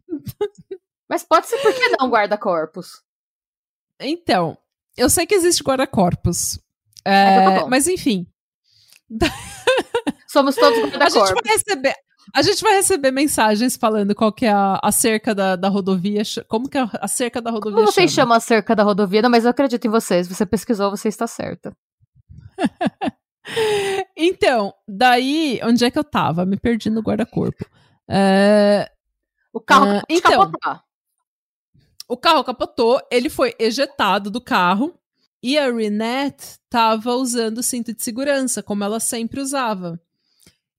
[1.08, 3.02] Mas pode ser por que não guarda-corpos?
[4.00, 4.56] Então,
[4.96, 6.58] eu sei que existe guarda-corpos.
[7.04, 8.26] É, então tá mas enfim.
[10.26, 11.16] Somos todos guarda-corpos.
[11.16, 11.94] A gente vai receber.
[12.32, 16.22] A gente vai receber mensagens falando qual que é a, a cerca da, da rodovia.
[16.48, 18.22] Como que é a cerca da rodovia Como vocês chama?
[18.24, 19.20] chamam a cerca da rodovia?
[19.22, 20.26] Não, mas eu acredito em vocês.
[20.26, 21.76] Você pesquisou, você está certa.
[24.16, 26.44] então, daí, onde é que eu tava?
[26.46, 27.64] Me perdi no guarda-corpo.
[28.08, 28.90] É,
[29.52, 30.32] O carro de então.
[30.32, 30.84] capotar.
[32.08, 34.94] o carro capotou, ele foi ejetado do carro
[35.42, 40.00] e a Renette tava usando o cinto de segurança, como ela sempre usava.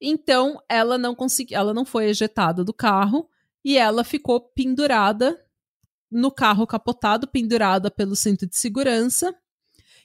[0.01, 3.29] Então, ela não conseguiu, ela não foi ejetada do carro
[3.63, 5.39] e ela ficou pendurada
[6.11, 9.35] no carro capotado, pendurada pelo cinto de segurança.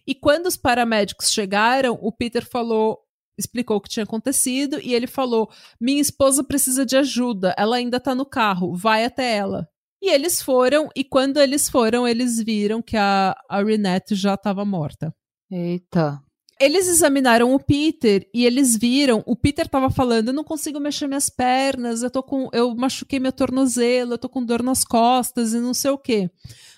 [0.07, 2.99] E quando os paramédicos chegaram, o Peter falou,
[3.39, 5.51] explicou o que tinha acontecido e ele falou:
[5.81, 9.69] "Minha esposa precisa de ajuda, ela ainda tá no carro, vai até ela".
[10.03, 14.65] E eles foram, e quando eles foram, eles viram que a, a Renette já estava
[14.65, 15.15] morta.
[15.51, 16.23] Eita.
[16.61, 21.07] Eles examinaram o Peter e eles viram, o Peter tava falando, eu não consigo mexer
[21.07, 25.55] minhas pernas, eu tô com, eu machuquei meu tornozelo, eu tô com dor nas costas
[25.55, 26.31] e não sei o quê.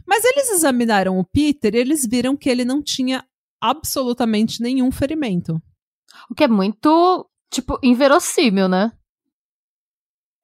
[0.07, 3.25] Mas eles examinaram o Peter e eles viram que ele não tinha
[3.61, 5.61] absolutamente nenhum ferimento.
[6.31, 8.93] O que é muito, tipo, inverossímil, né?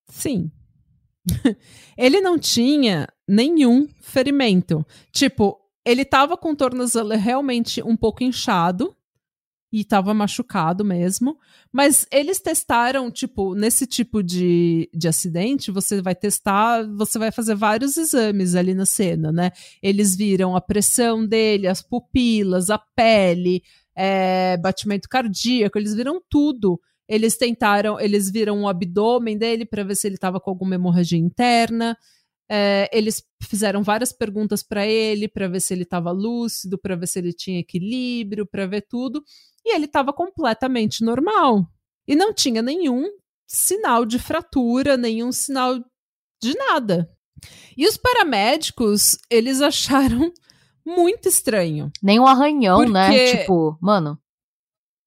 [0.09, 0.51] Sim.
[1.97, 4.85] ele não tinha nenhum ferimento.
[5.13, 8.97] Tipo, ele tava com o tornozelo realmente um pouco inchado
[9.73, 11.39] e tava machucado mesmo.
[11.73, 17.55] Mas eles testaram, tipo, nesse tipo de, de acidente, você vai testar, você vai fazer
[17.55, 19.51] vários exames ali na cena, né?
[19.83, 23.63] Eles viram a pressão dele, as pupilas, a pele,
[23.95, 26.81] é, batimento cardíaco, eles viram tudo.
[27.09, 31.19] Eles tentaram, eles viram o abdômen dele para ver se ele estava com alguma hemorragia
[31.19, 31.97] interna.
[32.51, 37.07] É, eles fizeram várias perguntas para ele para ver se ele estava lúcido, para ver
[37.07, 39.23] se ele tinha equilíbrio, para ver tudo.
[39.65, 41.67] E ele estava completamente normal.
[42.07, 43.05] E não tinha nenhum
[43.47, 45.79] sinal de fratura, nenhum sinal
[46.43, 47.11] de nada.
[47.77, 50.33] E os paramédicos, eles acharam
[50.87, 51.91] muito estranho.
[52.03, 53.09] Nem um arranhão, né?
[53.09, 54.19] Porque- Tipo, mano.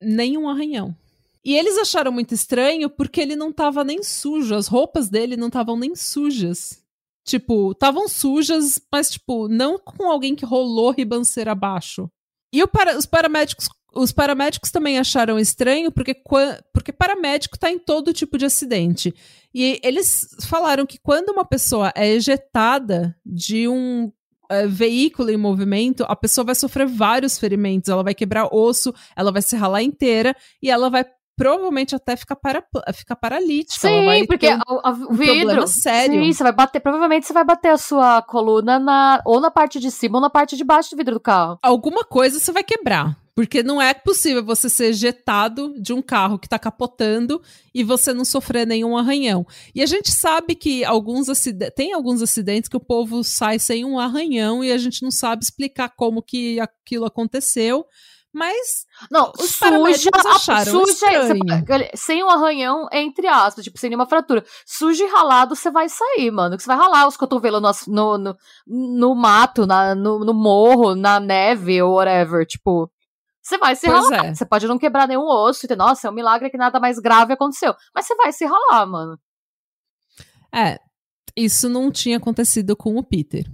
[0.02, 0.96] Nenhum arranhão.
[1.44, 5.48] E eles acharam muito estranho porque ele não tava nem sujo, as roupas dele não
[5.48, 6.81] estavam nem sujas.
[7.26, 12.10] Tipo, estavam sujas, mas tipo, não com alguém que rolou ribanceira abaixo.
[12.54, 16.16] E para- os paramédicos os paramédicos também acharam estranho porque,
[16.74, 19.14] porque paramédico tá em todo tipo de acidente.
[19.54, 24.10] E eles falaram que quando uma pessoa é ejetada de um
[24.50, 27.90] eh, veículo em movimento, a pessoa vai sofrer vários ferimentos.
[27.90, 31.04] Ela vai quebrar osso, ela vai se ralar inteira e ela vai
[31.42, 33.88] provavelmente até ficar, para, ficar paralítica.
[33.88, 35.36] Sim, porque um- a- o um vidro.
[35.38, 36.24] problema sério.
[36.24, 36.80] Sim, você vai bater.
[36.80, 40.30] Provavelmente você vai bater a sua coluna na, ou na parte de cima ou na
[40.30, 41.58] parte de baixo do vidro do carro.
[41.64, 43.18] alguma coisa você vai quebrar.
[43.34, 47.42] Porque não é possível você ser ejetado de um carro que tá capotando
[47.74, 49.48] e você não sofrer nenhum arranhão.
[49.74, 51.28] E a gente sabe que alguns
[51.74, 55.44] tem alguns acidentes que o povo sai sem um arranhão e a gente não sabe
[55.44, 57.86] explicar como que aquilo aconteceu.
[58.34, 61.08] Mas Não, Os suja, acharam suja
[61.96, 64.44] sem um arranhão, entre aspas, tipo, sem nenhuma fratura.
[64.66, 66.56] Sujo e ralado, você vai sair, mano.
[66.58, 68.38] Que você vai ralar os cotovelos no, no,
[68.68, 72.46] no, mato, na, no, no morro, na neve ou whatever.
[72.46, 72.92] Tipo,
[73.42, 74.26] você vai se Pois ralar.
[74.28, 74.34] é.
[74.36, 75.66] Você pode não quebrar nenhum osso.
[75.66, 77.74] e ter- Nossa, é um milagre que nada mais grave aconteceu.
[77.96, 79.18] Mas você vai se ralar, mano.
[80.54, 80.78] É,
[81.36, 83.46] isso não tinha acontecido com o Peter.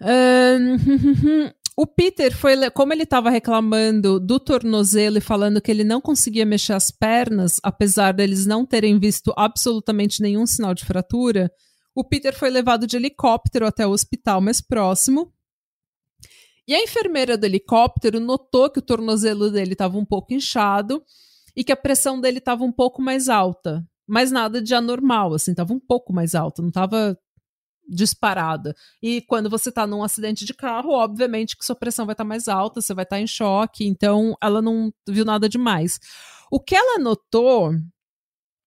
[0.00, 0.76] Ahn,
[1.76, 6.46] o Peter foi, como ele estava reclamando do tornozelo e falando que ele não conseguia
[6.46, 11.52] mexer as pernas, apesar deles não terem visto absolutamente nenhum sinal de fratura,
[11.94, 15.32] o Peter foi levado de helicóptero até o hospital mais próximo.
[16.66, 21.02] E a enfermeira do helicóptero notou que o tornozelo dele estava um pouco inchado
[21.54, 25.52] e que a pressão dele estava um pouco mais alta mas nada de anormal, assim,
[25.52, 27.18] tava um pouco mais alta, não tava
[27.88, 28.74] disparada.
[29.02, 32.48] E quando você tá num acidente de carro, obviamente que sua pressão vai estar mais
[32.48, 35.98] alta, você vai estar em choque, então ela não viu nada demais.
[36.50, 37.72] O que ela notou,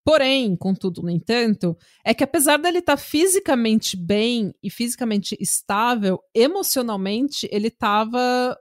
[0.04, 7.48] porém, contudo, no entanto, é que apesar dele estar fisicamente bem e fisicamente estável, emocionalmente
[7.52, 8.58] ele tava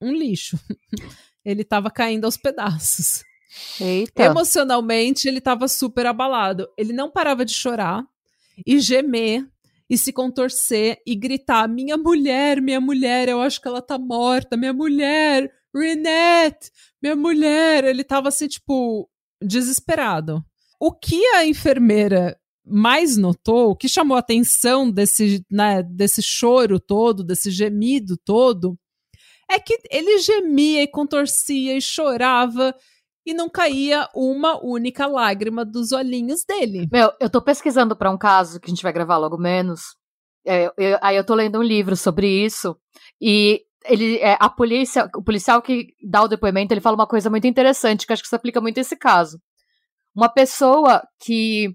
[0.00, 0.58] um lixo.
[1.44, 3.22] ele tava caindo aos pedaços.
[3.80, 4.22] Eita.
[4.22, 6.68] Emocionalmente, ele estava super abalado.
[6.76, 8.04] Ele não parava de chorar
[8.66, 9.46] e gemer
[9.90, 14.56] e se contorcer e gritar: Minha mulher, minha mulher, eu acho que ela tá morta,
[14.56, 16.70] minha mulher, Renette,
[17.02, 17.82] minha mulher.
[17.82, 19.10] Ele tava assim, tipo,
[19.42, 20.44] desesperado.
[20.78, 26.78] O que a enfermeira mais notou, o que chamou a atenção desse, né, desse choro
[26.78, 28.78] todo, desse gemido todo,
[29.50, 32.72] é que ele gemia e contorcia e chorava
[33.24, 36.88] e não caía uma única lágrima dos olhinhos dele.
[36.90, 39.96] Meu, eu tô pesquisando para um caso que a gente vai gravar logo menos.
[40.46, 42.76] É, eu, aí eu tô lendo um livro sobre isso
[43.20, 47.28] e ele, é, a polícia, o policial que dá o depoimento, ele fala uma coisa
[47.28, 49.38] muito interessante que acho que se aplica muito a esse caso.
[50.14, 51.74] Uma pessoa que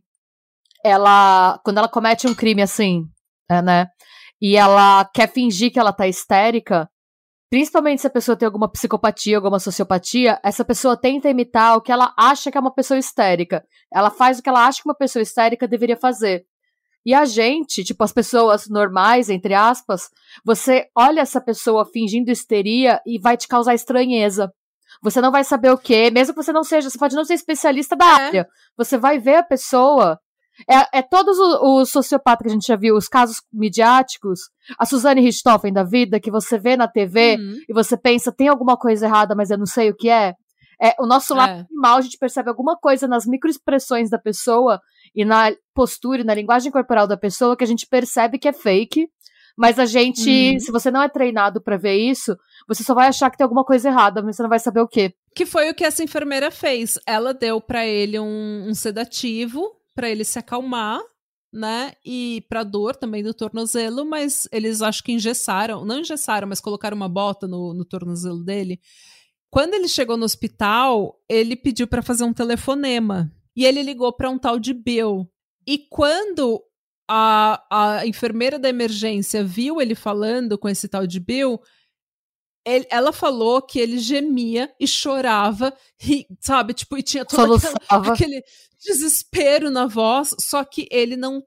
[0.84, 3.04] ela, quando ela comete um crime assim,
[3.50, 3.88] é, né,
[4.42, 6.90] e ela quer fingir que ela tá histérica,
[7.56, 11.90] principalmente se a pessoa tem alguma psicopatia, alguma sociopatia, essa pessoa tenta imitar o que
[11.90, 13.66] ela acha que é uma pessoa histérica.
[13.90, 16.46] Ela faz o que ela acha que uma pessoa histérica deveria fazer.
[17.06, 20.10] E a gente, tipo, as pessoas normais, entre aspas,
[20.44, 24.52] você olha essa pessoa fingindo histeria e vai te causar estranheza.
[25.02, 27.36] Você não vai saber o que, mesmo que você não seja, você pode não ser
[27.36, 28.10] especialista da é.
[28.10, 28.48] área.
[28.76, 30.20] Você vai ver a pessoa.
[30.70, 34.86] É, é todos os, os sociopatas que a gente já viu, os casos midiáticos, a
[34.86, 37.60] Suzane Richthofen da vida, que você vê na TV uhum.
[37.68, 40.34] e você pensa, tem alguma coisa errada, mas eu não sei o que é.
[40.82, 41.66] É, o nosso lado é.
[41.70, 44.82] animal, a gente percebe alguma coisa nas microexpressões da pessoa
[45.14, 48.54] e na postura e na linguagem corporal da pessoa que a gente percebe que é
[48.54, 49.08] fake.
[49.58, 50.60] Mas a gente, uhum.
[50.60, 52.38] se você não é treinado para ver isso,
[52.68, 54.88] você só vai achar que tem alguma coisa errada, mas você não vai saber o
[54.88, 55.14] quê.
[55.34, 57.00] Que foi o que essa enfermeira fez.
[57.08, 61.02] Ela deu para ele um, um sedativo para ele se acalmar,
[61.52, 61.94] né?
[62.06, 66.98] E para dor também do tornozelo, mas eles acho que engessaram, não engessaram, mas colocaram
[66.98, 68.80] uma bota no, no tornozelo dele.
[69.50, 74.30] Quando ele chegou no hospital, ele pediu para fazer um telefonema e ele ligou para
[74.30, 75.32] um tal de Bill.
[75.66, 76.62] E quando
[77.10, 81.62] a, a enfermeira da emergência viu ele falando com esse tal de Bill,
[82.66, 85.74] ele, ela falou que ele gemia e chorava,
[86.04, 88.44] e, sabe, tipo, e tinha todo aquela, aquele
[88.84, 91.44] desespero na voz, só que ele não,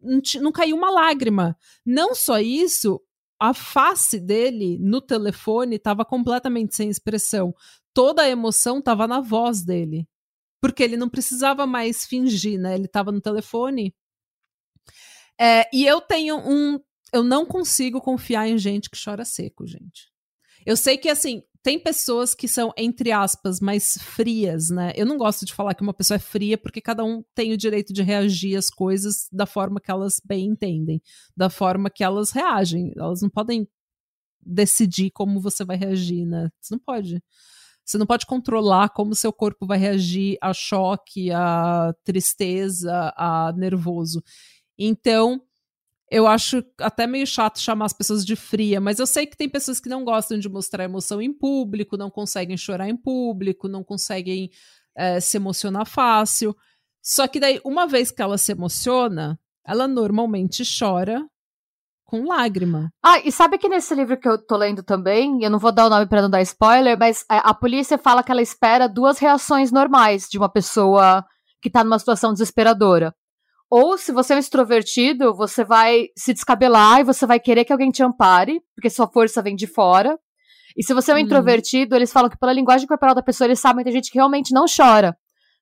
[0.00, 1.56] não, não caiu uma lágrima.
[1.86, 3.00] Não só isso,
[3.38, 7.54] a face dele no telefone estava completamente sem expressão.
[7.94, 10.08] Toda a emoção estava na voz dele.
[10.60, 12.74] Porque ele não precisava mais fingir, né?
[12.74, 13.94] Ele estava no telefone.
[15.40, 16.80] É, e eu tenho um.
[17.12, 20.10] Eu não consigo confiar em gente que chora seco, gente.
[20.68, 24.92] Eu sei que, assim, tem pessoas que são, entre aspas, mais frias, né?
[24.94, 27.56] Eu não gosto de falar que uma pessoa é fria, porque cada um tem o
[27.56, 31.00] direito de reagir às coisas da forma que elas bem entendem,
[31.34, 32.92] da forma que elas reagem.
[32.98, 33.66] Elas não podem
[34.42, 36.50] decidir como você vai reagir, né?
[36.60, 37.22] Você não pode.
[37.82, 44.22] Você não pode controlar como seu corpo vai reagir a choque, a tristeza, a nervoso.
[44.78, 45.40] Então,
[46.10, 49.48] eu acho até meio chato chamar as pessoas de fria, mas eu sei que tem
[49.48, 53.84] pessoas que não gostam de mostrar emoção em público, não conseguem chorar em público, não
[53.84, 54.50] conseguem
[54.96, 56.56] é, se emocionar fácil.
[57.02, 61.24] Só que daí, uma vez que ela se emociona, ela normalmente chora
[62.04, 62.90] com lágrima.
[63.04, 65.86] Ah, e sabe que nesse livro que eu tô lendo também, eu não vou dar
[65.86, 69.18] o nome para não dar spoiler, mas a, a polícia fala que ela espera duas
[69.18, 71.22] reações normais de uma pessoa
[71.60, 73.14] que tá numa situação desesperadora.
[73.70, 77.72] Ou se você é um extrovertido, você vai se descabelar e você vai querer que
[77.72, 80.18] alguém te ampare, porque sua força vem de fora.
[80.76, 81.20] E se você é um hum.
[81.20, 84.18] introvertido, eles falam que pela linguagem corporal da pessoa, eles sabem que tem gente que
[84.18, 85.16] realmente não chora.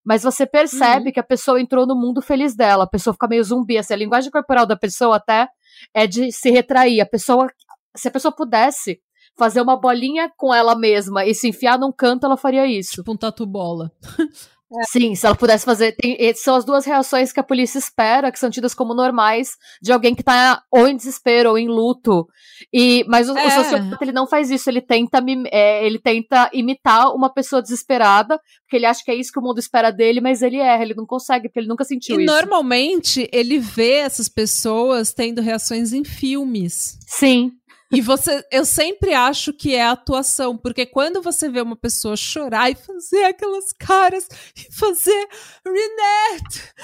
[0.05, 1.13] Mas você percebe hum.
[1.13, 2.85] que a pessoa entrou no mundo feliz dela.
[2.85, 3.77] A pessoa fica meio zumbi.
[3.77, 5.49] Assim, a linguagem corporal da pessoa até
[5.93, 7.01] é de se retrair.
[7.01, 7.49] A pessoa,
[7.97, 9.01] se a pessoa pudesse
[9.37, 12.93] fazer uma bolinha com ela mesma e se enfiar num canto, ela faria isso.
[12.95, 13.91] Tipo um tatu bola.
[14.73, 14.85] É.
[14.91, 15.93] Sim, se ela pudesse fazer.
[15.93, 19.51] Tem, são as duas reações que a polícia espera, que são tidas como normais,
[19.81, 22.27] de alguém que tá ou em desespero ou em luto.
[22.73, 23.47] E, mas o, é.
[23.47, 28.41] o sociopata ele não faz isso, ele tenta, é, ele tenta imitar uma pessoa desesperada,
[28.63, 30.95] porque ele acha que é isso que o mundo espera dele, mas ele erra, ele
[30.95, 32.33] não consegue, porque ele nunca sentiu e isso.
[32.33, 36.99] E normalmente ele vê essas pessoas tendo reações em filmes.
[37.07, 37.53] Sim.
[37.93, 42.71] E você, eu sempre acho que é atuação, porque quando você vê uma pessoa chorar
[42.71, 45.29] e fazer aquelas caras e fazer
[45.65, 46.75] Renette,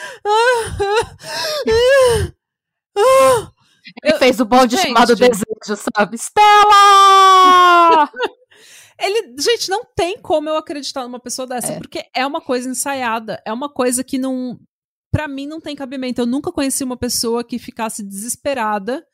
[4.03, 6.17] ele fez o bonde gente, chamado Desejo, sabe?
[6.17, 8.11] Stella!
[9.01, 11.79] Ele, gente, não tem como eu acreditar numa pessoa dessa, é.
[11.79, 14.61] porque é uma coisa ensaiada, é uma coisa que não,
[15.11, 16.21] para mim não tem cabimento.
[16.21, 19.05] Eu nunca conheci uma pessoa que ficasse desesperada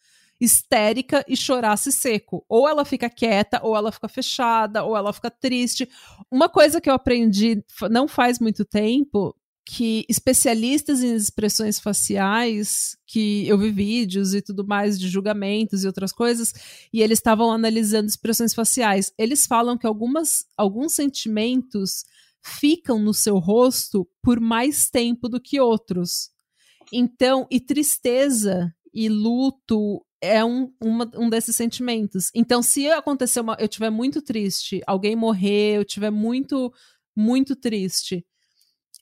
[0.41, 2.45] histérica e chorasse seco.
[2.49, 5.89] Ou ela fica quieta, ou ela fica fechada, ou ela fica triste.
[6.31, 9.35] Uma coisa que eu aprendi não faz muito tempo
[9.71, 15.87] que especialistas em expressões faciais, que eu vi vídeos e tudo mais de julgamentos e
[15.87, 16.55] outras coisas,
[16.91, 19.13] e eles estavam analisando expressões faciais.
[19.19, 22.07] Eles falam que algumas, alguns sentimentos
[22.41, 26.31] ficam no seu rosto por mais tempo do que outros.
[26.91, 32.31] Então, e tristeza e luto é um, uma, um desses sentimentos.
[32.35, 36.73] Então, se acontecer uma, eu tiver muito triste, alguém morrer, eu tiver muito
[37.17, 38.25] muito triste.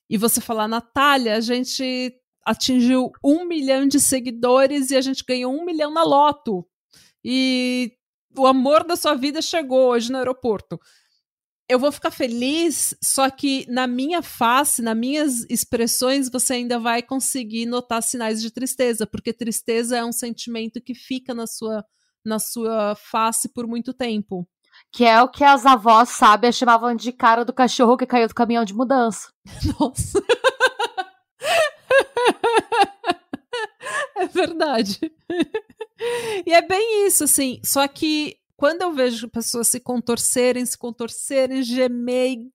[0.09, 2.15] E você falar, Natália, a gente
[2.45, 6.67] atingiu um milhão de seguidores e a gente ganhou um milhão na loto.
[7.25, 7.93] E
[8.39, 10.81] o amor da sua vida chegou hoje no aeroporto.
[11.69, 17.03] Eu vou ficar feliz, só que na minha face, nas minhas expressões, você ainda vai
[17.03, 21.85] conseguir notar sinais de tristeza, porque tristeza é um sentimento que fica na sua,
[22.25, 24.49] na sua face por muito tempo.
[24.93, 28.35] Que é o que as avós sábias chamavam de cara do cachorro que caiu do
[28.35, 29.33] caminhão de mudança.
[29.81, 30.23] Nossa.
[34.17, 35.01] é verdade.
[36.47, 37.61] e é bem isso, assim.
[37.65, 42.51] Só que quando eu vejo pessoas se contorcerem, se contorcerem, gemer e,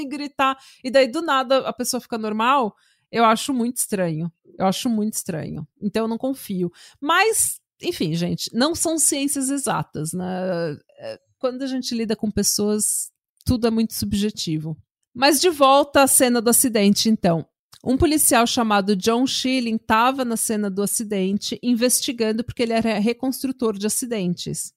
[0.00, 2.76] e gritar, e daí do nada a pessoa fica normal,
[3.10, 4.30] eu acho muito estranho.
[4.58, 5.66] Eu acho muito estranho.
[5.80, 6.70] Então eu não confio.
[7.00, 10.76] Mas, enfim, gente, não são ciências exatas, né?
[10.98, 13.10] É, quando a gente lida com pessoas,
[13.44, 14.76] tudo é muito subjetivo.
[15.14, 17.46] Mas de volta à cena do acidente, então.
[17.82, 23.78] Um policial chamado John Schilling estava na cena do acidente investigando porque ele era reconstrutor
[23.78, 24.74] de acidentes.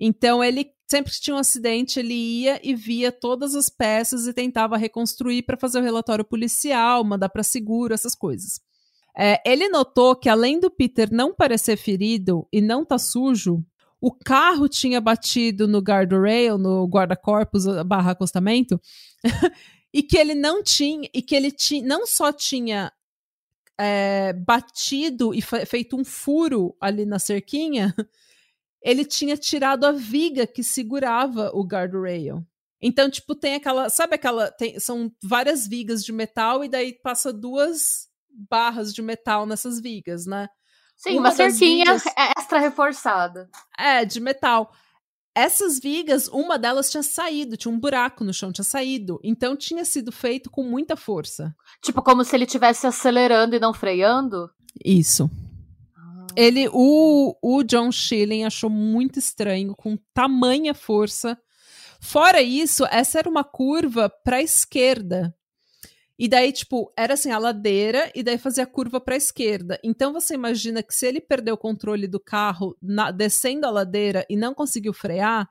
[0.00, 4.32] Então ele sempre que tinha um acidente, ele ia e via todas as peças e
[4.32, 8.60] tentava reconstruir para fazer o relatório policial, mandar para seguro, essas coisas.
[9.16, 13.64] É, ele notou que além do Peter não parecer ferido e não tá sujo,
[14.00, 18.80] o carro tinha batido no guardrail, no guarda-corpos barra acostamento,
[19.94, 22.92] e que ele não tinha, e que ele ti, não só tinha
[23.78, 27.94] é, batido e feito um furo ali na cerquinha,
[28.82, 32.44] ele tinha tirado a viga que segurava o guardrail.
[32.80, 33.90] Então, tipo, tem aquela.
[33.90, 34.50] Sabe aquela.
[34.50, 38.08] Tem, são várias vigas de metal e daí passa duas
[38.48, 40.48] barras de metal nessas vigas, né?
[40.96, 42.04] Sim, uma, uma cerquinha vigas,
[42.38, 43.50] extra reforçada.
[43.78, 44.72] É, de metal
[45.34, 49.20] essas vigas, uma delas tinha saído, tinha um buraco no chão, tinha saído.
[49.22, 51.54] Então tinha sido feito com muita força.
[51.82, 54.50] Tipo, como se ele estivesse acelerando e não freando?
[54.84, 55.30] Isso.
[56.36, 61.38] Ele, o, o John Schilling achou muito estranho, com tamanha força.
[62.00, 65.34] Fora isso, essa era uma curva para a esquerda.
[66.18, 69.80] E daí, tipo, era assim, a ladeira, e daí fazia a curva para a esquerda.
[69.82, 74.26] Então você imagina que se ele perdeu o controle do carro na, descendo a ladeira
[74.28, 75.48] e não conseguiu frear,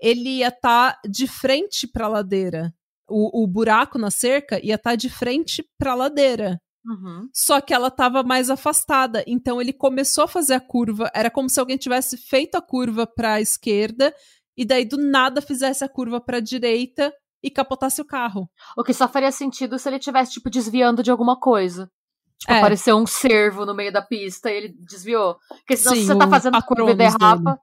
[0.00, 2.74] ele ia estar tá de frente para a ladeira.
[3.08, 6.60] O, o, buraco na cerca ia estar tá de frente para a ladeira.
[6.88, 7.28] Uhum.
[7.34, 9.22] Só que ela estava mais afastada.
[9.26, 11.10] Então ele começou a fazer a curva.
[11.14, 14.14] Era como se alguém tivesse feito a curva para a esquerda
[14.56, 17.12] e daí do nada fizesse a curva para a direita
[17.42, 18.50] e capotasse o carro.
[18.76, 21.90] O que só faria sentido se ele tivesse, tipo, desviando de alguma coisa.
[22.38, 22.58] Tipo, é.
[22.58, 25.36] apareceu um cervo no meio da pista e ele desviou.
[25.48, 27.60] Porque senão Sim, se você tá fazendo a curva e derrapa.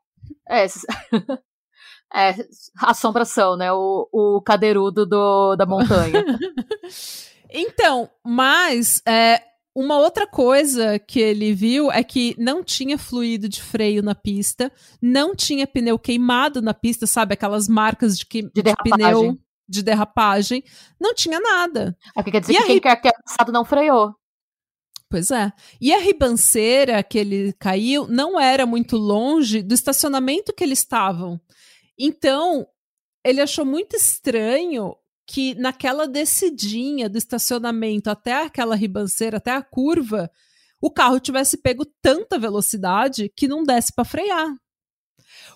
[0.47, 0.65] É,
[2.13, 2.35] é,
[2.81, 3.73] assombração, né?
[3.73, 6.23] O, o cadeirudo do, da montanha.
[7.51, 9.41] então, mas é,
[9.75, 14.71] uma outra coisa que ele viu é que não tinha fluido de freio na pista,
[15.01, 17.33] não tinha pneu queimado na pista, sabe?
[17.33, 19.37] Aquelas marcas de, que, de, de pneu
[19.67, 20.63] de derrapagem,
[20.99, 21.97] não tinha nada.
[22.15, 24.13] É que quer dizer e que quem quer que passado não freou.
[25.09, 25.51] Pois é.
[25.79, 31.39] E a ribanceira que ele caiu não era muito longe do estacionamento que eles estavam.
[31.97, 32.67] Então,
[33.23, 40.29] ele achou muito estranho que naquela descidinha do estacionamento até aquela ribanceira, até a curva,
[40.79, 44.55] o carro tivesse pego tanta velocidade que não desse para frear.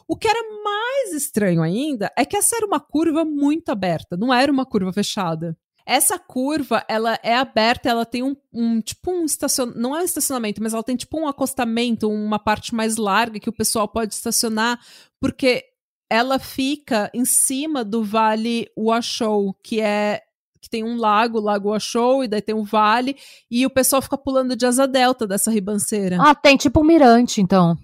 [0.07, 4.33] O que era mais estranho ainda é que essa era uma curva muito aberta, não
[4.33, 5.55] era uma curva fechada.
[5.85, 10.05] Essa curva, ela é aberta, ela tem um, um tipo um estacionamento, não é um
[10.05, 14.13] estacionamento, mas ela tem tipo um acostamento, uma parte mais larga que o pessoal pode
[14.13, 14.79] estacionar,
[15.19, 15.65] porque
[16.09, 20.21] ela fica em cima do Vale Washoe, que é
[20.61, 23.15] que tem um lago, Lago Washoe, e daí tem um vale,
[23.49, 26.17] e o pessoal fica pulando de asa delta dessa ribanceira.
[26.19, 27.77] Ah, tem tipo um mirante, então.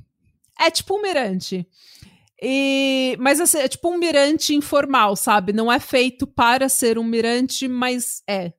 [0.59, 1.65] É tipo um mirante.
[2.41, 5.53] E, mas assim, é tipo um mirante informal, sabe?
[5.53, 8.51] Não é feito para ser um mirante, mas é.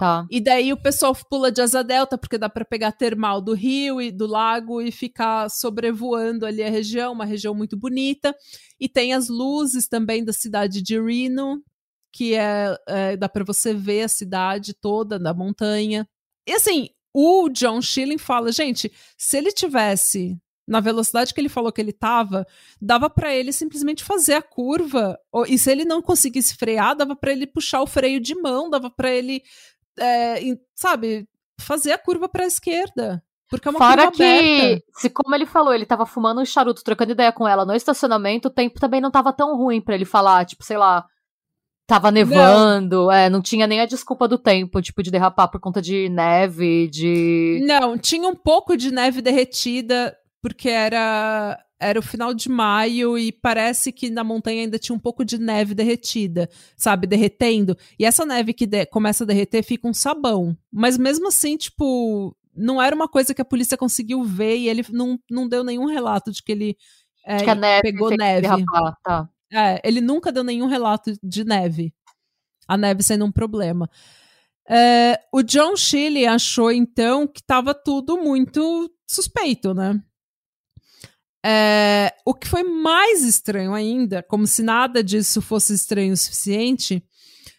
[0.00, 0.26] Tá.
[0.30, 4.00] E daí o pessoal pula de asa delta, porque dá para pegar termal do rio
[4.00, 8.34] e do lago e ficar sobrevoando ali a região, uma região muito bonita.
[8.80, 11.62] E tem as luzes também da cidade de Reno,
[12.10, 16.08] que é, é dá para você ver a cidade toda da montanha.
[16.48, 21.72] E assim, o John Schilling fala, gente, se ele tivesse na velocidade que ele falou
[21.72, 22.46] que ele estava,
[22.80, 25.18] dava para ele simplesmente fazer a curva.
[25.48, 28.88] E se ele não conseguisse frear, dava para ele puxar o freio de mão, dava
[28.88, 29.42] para ele,
[30.00, 30.40] é,
[30.74, 31.28] sabe,
[31.60, 33.22] fazer a curva para a esquerda.
[33.48, 34.84] Porque é uma Fora que, aberta.
[34.94, 38.46] se como ele falou, ele tava fumando um charuto, trocando ideia com ela no estacionamento,
[38.46, 41.04] o tempo também não tava tão ruim para ele falar, tipo, sei lá,
[41.84, 43.12] tava nevando, não.
[43.12, 46.88] É, não tinha nem a desculpa do tempo, tipo, de derrapar por conta de neve,
[46.88, 47.60] de.
[47.66, 53.32] Não, tinha um pouco de neve derretida, porque era era o final de maio e
[53.32, 57.76] parece que na montanha ainda tinha um pouco de neve derretida, sabe, derretendo.
[57.98, 60.56] E essa neve que de começa a derreter fica um sabão.
[60.70, 64.84] Mas mesmo assim, tipo, não era uma coisa que a polícia conseguiu ver e ele
[64.90, 66.76] não, não deu nenhum relato de que ele
[67.24, 68.42] é, que neve pegou neve.
[68.42, 69.28] Derrapar, tá.
[69.52, 71.92] É, ele nunca deu nenhum relato de neve.
[72.68, 73.88] A neve sendo um problema.
[74.68, 80.00] É, o John Shelley achou então que estava tudo muito suspeito, né?
[81.44, 87.02] É, o que foi mais estranho ainda, como se nada disso fosse estranho o suficiente,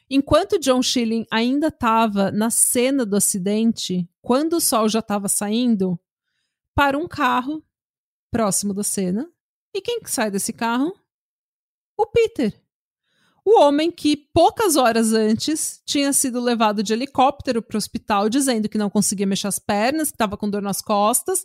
[0.10, 6.00] enquanto John Schilling ainda estava na cena do acidente, quando o sol já estava saindo,
[6.76, 7.64] para um carro
[8.32, 9.30] próximo da cena.
[9.74, 10.94] E quem que sai desse carro?
[11.98, 12.60] O Peter.
[13.44, 18.70] O homem que poucas horas antes tinha sido levado de helicóptero para o hospital dizendo
[18.70, 21.44] que não conseguia mexer as pernas, que estava com dor nas costas,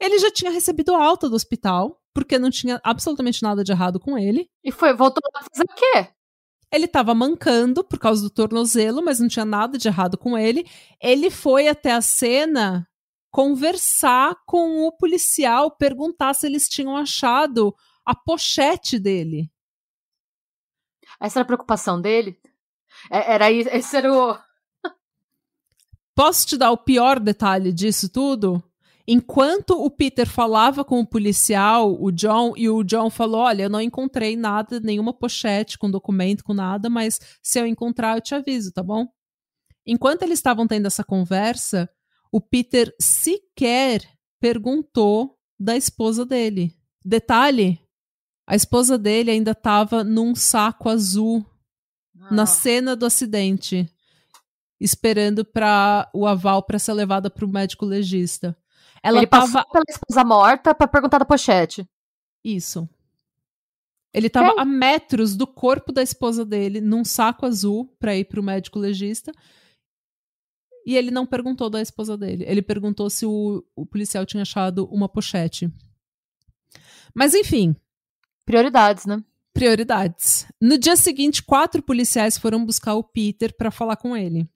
[0.00, 4.18] ele já tinha recebido alta do hospital, porque não tinha absolutamente nada de errado com
[4.18, 4.50] ele.
[4.64, 6.08] E foi, voltou a fazer o quê?
[6.72, 10.64] Ele estava mancando por causa do tornozelo, mas não tinha nada de errado com ele.
[11.00, 12.88] Ele foi até a cena
[13.30, 17.74] conversar com o policial, perguntar se eles tinham achado
[18.04, 19.50] a pochete dele.
[21.20, 22.40] Essa era a preocupação dele?
[23.10, 24.38] É, era esse era o.
[26.14, 28.62] Posso te dar o pior detalhe disso tudo?
[29.12, 33.68] Enquanto o Peter falava com o policial, o John, e o John falou: Olha, eu
[33.68, 38.36] não encontrei nada, nenhuma pochete com documento, com nada, mas se eu encontrar, eu te
[38.36, 39.08] aviso, tá bom?
[39.84, 41.90] Enquanto eles estavam tendo essa conversa,
[42.30, 44.08] o Peter sequer
[44.38, 46.72] perguntou da esposa dele.
[47.04, 47.80] Detalhe:
[48.46, 51.44] a esposa dele ainda estava num saco azul
[52.16, 52.32] ah.
[52.32, 53.92] na cena do acidente,
[54.78, 58.56] esperando para o aval para ser levada para o médico legista.
[59.02, 59.46] Ela Ele tava...
[59.46, 61.88] passou pela esposa morta para perguntar da pochete.
[62.44, 62.88] Isso.
[64.12, 68.42] Ele estava a metros do corpo da esposa dele, num saco azul, para ir pro
[68.42, 69.32] médico legista.
[70.84, 72.44] E ele não perguntou da esposa dele.
[72.46, 75.70] Ele perguntou se o, o policial tinha achado uma pochete.
[77.14, 77.76] Mas enfim.
[78.44, 79.22] Prioridades, né?
[79.52, 80.46] Prioridades.
[80.60, 84.48] No dia seguinte, quatro policiais foram buscar o Peter para falar com ele.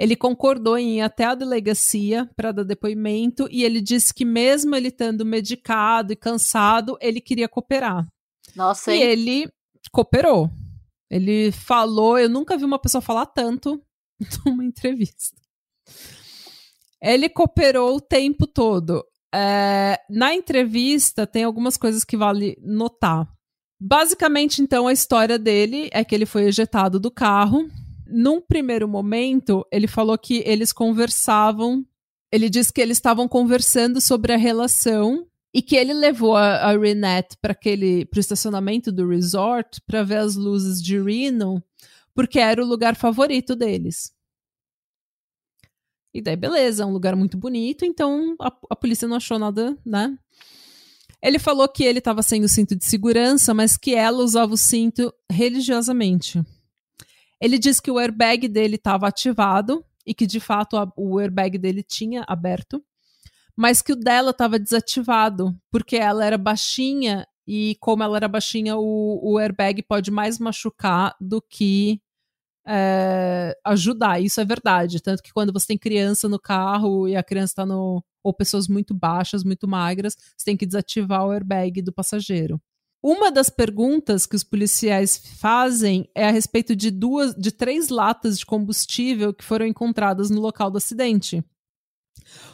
[0.00, 4.74] Ele concordou em ir até a delegacia para dar depoimento e ele disse que, mesmo
[4.74, 8.08] ele estando medicado e cansado, ele queria cooperar.
[8.56, 9.46] Nossa, e ele
[9.92, 10.48] cooperou.
[11.10, 13.78] Ele falou, eu nunca vi uma pessoa falar tanto
[14.46, 15.36] numa entrevista.
[17.02, 19.04] Ele cooperou o tempo todo.
[19.34, 23.30] É, na entrevista, tem algumas coisas que vale notar.
[23.78, 27.68] Basicamente, então, a história dele é que ele foi ejetado do carro
[28.10, 31.84] num primeiro momento, ele falou que eles conversavam.
[32.32, 36.78] Ele disse que eles estavam conversando sobre a relação e que ele levou a, a
[36.78, 41.62] Renette para aquele pro estacionamento do resort para ver as luzes de Reno,
[42.14, 44.12] porque era o lugar favorito deles.
[46.14, 49.76] E daí, beleza, é um lugar muito bonito, então a, a polícia não achou nada,
[49.84, 50.16] né?
[51.22, 54.56] Ele falou que ele estava sem o cinto de segurança, mas que ela usava o
[54.56, 56.42] cinto religiosamente.
[57.40, 61.56] Ele disse que o airbag dele estava ativado e que de fato a, o airbag
[61.58, 62.84] dele tinha aberto,
[63.56, 68.76] mas que o dela estava desativado porque ela era baixinha e como ela era baixinha,
[68.76, 72.00] o, o airbag pode mais machucar do que
[72.66, 74.20] é, ajudar.
[74.20, 75.02] Isso é verdade.
[75.02, 78.04] Tanto que quando você tem criança no carro e a criança está no.
[78.22, 82.60] ou pessoas muito baixas, muito magras, você tem que desativar o airbag do passageiro.
[83.02, 88.38] Uma das perguntas que os policiais fazem é a respeito de duas, de três latas
[88.38, 91.42] de combustível que foram encontradas no local do acidente.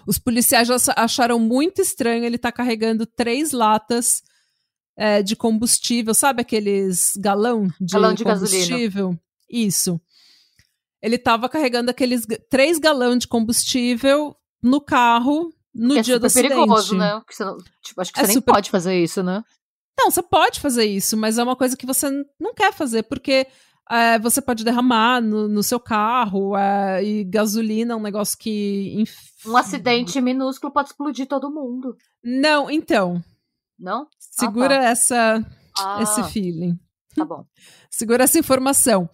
[0.07, 4.23] Os policiais acharam muito estranho ele estar tá carregando três latas
[4.97, 9.09] é, de combustível, sabe aqueles galão de, galão de combustível?
[9.09, 9.21] Gasolina.
[9.51, 10.01] Isso.
[11.03, 16.17] Ele estava carregando aqueles três galões de combustível no carro no que é dia é
[16.17, 16.55] super do acidente.
[16.55, 17.23] perigoso, né?
[17.31, 18.53] Você não, tipo, acho que é você nem super...
[18.53, 19.45] pode fazer isso, né?
[19.99, 23.47] Não, você pode fazer isso, mas é uma coisa que você não quer fazer, porque
[23.91, 28.95] é, você pode derramar no, no seu carro é, e gasolina é um negócio que.
[28.99, 29.17] Inf...
[29.47, 31.97] Um acidente minúsculo pode explodir todo mundo.
[32.23, 33.23] Não, então.
[33.79, 34.09] Não?
[34.19, 34.89] Segura ah, tá.
[34.89, 35.47] essa,
[35.79, 36.79] ah, esse feeling.
[37.15, 37.45] Tá bom.
[37.91, 39.09] Segura essa informação.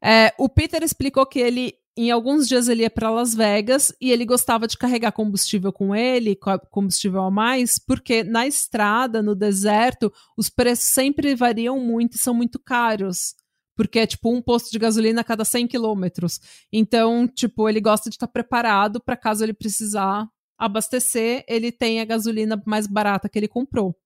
[0.00, 4.10] É, o Peter explicou que ele em alguns dias ele ia para Las Vegas e
[4.10, 6.38] ele gostava de carregar combustível com ele,
[6.70, 12.34] combustível a mais, porque na estrada, no deserto, os preços sempre variam muito e são
[12.34, 13.34] muito caros.
[13.74, 16.40] porque é tipo um posto de gasolina a cada 100 quilômetros.
[16.72, 20.28] Então, tipo, ele gosta de estar preparado para caso ele precisar
[20.58, 23.96] abastecer, ele tem a gasolina mais barata que ele comprou.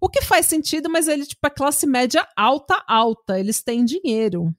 [0.00, 3.40] O que faz sentido, mas ele, tipo, é classe média alta, alta.
[3.40, 4.54] Eles têm dinheiro.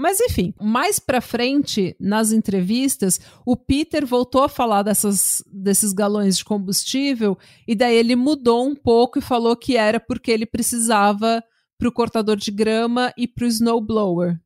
[0.00, 6.38] Mas enfim, mais para frente nas entrevistas, o Peter voltou a falar dessas, desses galões
[6.38, 7.36] de combustível
[7.68, 11.44] e daí ele mudou um pouco e falou que era porque ele precisava
[11.78, 14.40] para o cortador de grama e para o snowblower,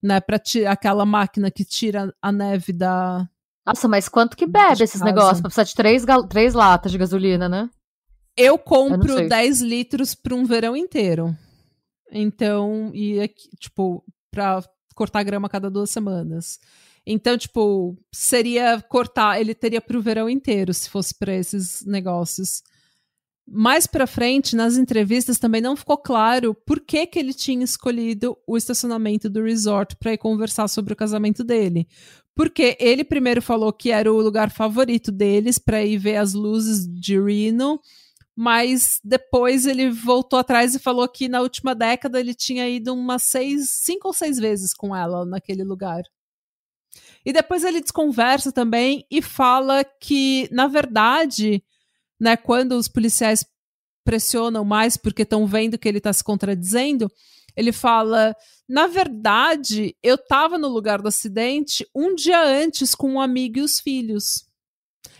[0.00, 0.20] né?
[0.20, 3.28] Para aquela máquina que tira a neve da.
[3.66, 5.40] Nossa, mas quanto que bebe esses negócios?
[5.40, 7.68] Pra precisar de três, três latas de gasolina, né?
[8.36, 11.36] Eu compro eu 10 litros para um verão inteiro.
[12.12, 13.26] Então, e
[13.58, 14.62] tipo, para
[14.96, 16.58] cortar grama cada duas semanas.
[17.06, 22.64] Então, tipo, seria cortar, ele teria para o verão inteiro se fosse para esses negócios.
[23.48, 28.36] Mais para frente, nas entrevistas também não ficou claro por que, que ele tinha escolhido
[28.44, 31.86] o estacionamento do resort para ir conversar sobre o casamento dele.
[32.34, 36.88] Porque ele primeiro falou que era o lugar favorito deles para ir ver as luzes
[36.88, 37.80] de Reno
[38.36, 43.22] mas depois ele voltou atrás e falou que na última década ele tinha ido umas
[43.22, 46.02] seis, cinco ou seis vezes com ela naquele lugar.
[47.24, 51.64] E depois ele desconversa também e fala que, na verdade,
[52.20, 53.44] né, quando os policiais
[54.04, 57.10] pressionam mais porque estão vendo que ele está se contradizendo,
[57.56, 58.36] ele fala:
[58.68, 63.62] na verdade, eu estava no lugar do acidente um dia antes com um amigo e
[63.62, 64.46] os filhos.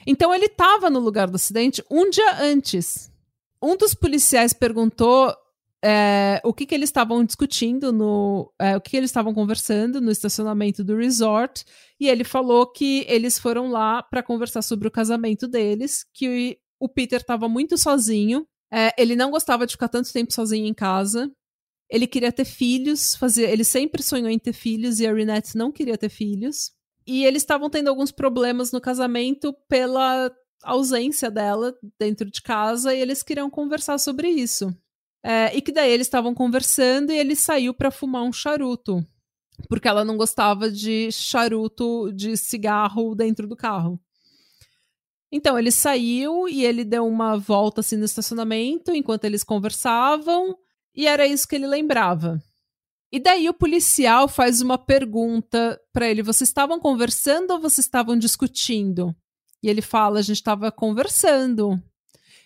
[0.06, 3.10] Então ele estava no lugar do acidente um dia antes.
[3.60, 5.34] Um dos policiais perguntou
[5.84, 8.52] é, o que, que eles estavam discutindo no.
[8.58, 11.64] É, o que, que eles estavam conversando no estacionamento do resort.
[12.00, 16.88] E ele falou que eles foram lá para conversar sobre o casamento deles, que o
[16.88, 18.46] Peter estava muito sozinho.
[18.72, 21.30] É, ele não gostava de ficar tanto tempo sozinho em casa.
[21.88, 25.70] Ele queria ter filhos, fazer, ele sempre sonhou em ter filhos e a Renette não
[25.70, 26.72] queria ter filhos.
[27.06, 30.30] E eles estavam tendo alguns problemas no casamento pela
[30.62, 34.74] ausência dela dentro de casa e eles queriam conversar sobre isso.
[35.22, 39.04] É, e que daí eles estavam conversando e ele saiu para fumar um charuto,
[39.68, 44.00] porque ela não gostava de charuto de cigarro dentro do carro.
[45.30, 50.56] Então ele saiu e ele deu uma volta assim no estacionamento enquanto eles conversavam
[50.94, 52.40] e era isso que ele lembrava.
[53.12, 58.18] E daí o policial faz uma pergunta para ele: vocês estavam conversando ou vocês estavam
[58.18, 59.14] discutindo?
[59.62, 61.80] E ele fala: a gente estava conversando.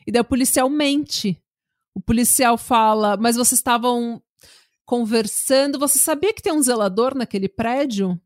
[0.07, 1.41] E daí o policial mente.
[1.95, 4.23] O policial fala: mas vocês estavam
[4.85, 5.79] conversando?
[5.79, 8.21] Você sabia que tem um zelador naquele prédio?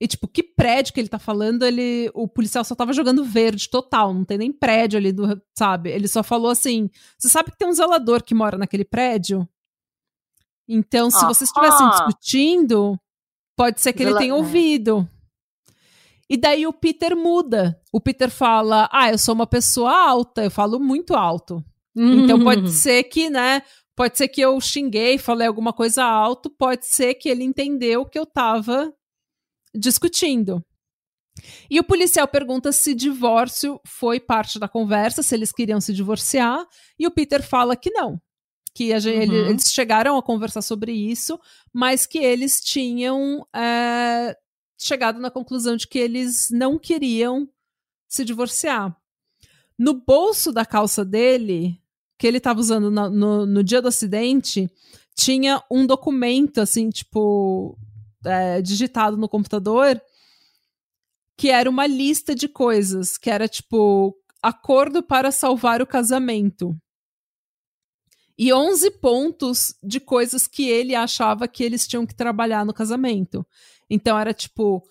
[0.00, 2.10] E, tipo, que prédio que ele tá falando, ele.
[2.14, 5.40] O policial só tava jogando verde total, não tem nem prédio ali do.
[5.56, 5.90] Sabe?
[5.90, 9.46] Ele só falou assim: Você sabe que tem um zelador que mora naquele prédio?
[10.68, 12.98] Então, se vocês estivessem discutindo,
[13.56, 15.08] pode ser que ele tenha ouvido.
[16.28, 17.80] E daí o Peter muda.
[17.90, 21.64] O Peter fala: Ah, eu sou uma pessoa alta, eu falo muito alto.
[21.96, 22.24] Uhum.
[22.24, 23.62] Então pode ser que, né?
[23.96, 28.18] Pode ser que eu xinguei, falei alguma coisa alto, pode ser que ele entendeu que
[28.18, 28.92] eu tava
[29.74, 30.64] discutindo.
[31.70, 36.64] E o policial pergunta se divórcio foi parte da conversa, se eles queriam se divorciar,
[36.98, 38.20] e o Peter fala que não,
[38.78, 39.46] que gente, uhum.
[39.48, 41.40] eles chegaram a conversar sobre isso,
[41.72, 44.38] mas que eles tinham é,
[44.80, 47.48] chegado na conclusão de que eles não queriam
[48.06, 48.96] se divorciar.
[49.76, 51.82] No bolso da calça dele,
[52.16, 54.70] que ele estava usando no, no, no, dia do acidente,
[55.12, 57.76] tinha um documento, assim, tipo,
[58.24, 60.00] é, digitado no computador,
[61.36, 66.80] que era uma lista de coisas, que era tipo acordo para salvar o casamento
[68.38, 73.44] e 11 pontos de coisas que ele achava que eles tinham que trabalhar no casamento.
[73.90, 74.82] Então era tipo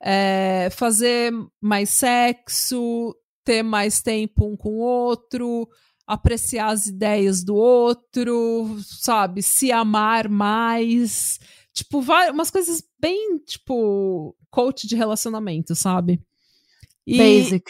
[0.00, 5.68] é, fazer mais sexo, ter mais tempo um com o outro,
[6.06, 9.42] apreciar as ideias do outro, sabe?
[9.42, 11.40] Se amar mais.
[11.72, 11.98] Tipo,
[12.30, 16.22] umas coisas bem, tipo, coach de relacionamento, sabe?
[17.04, 17.64] E, basic.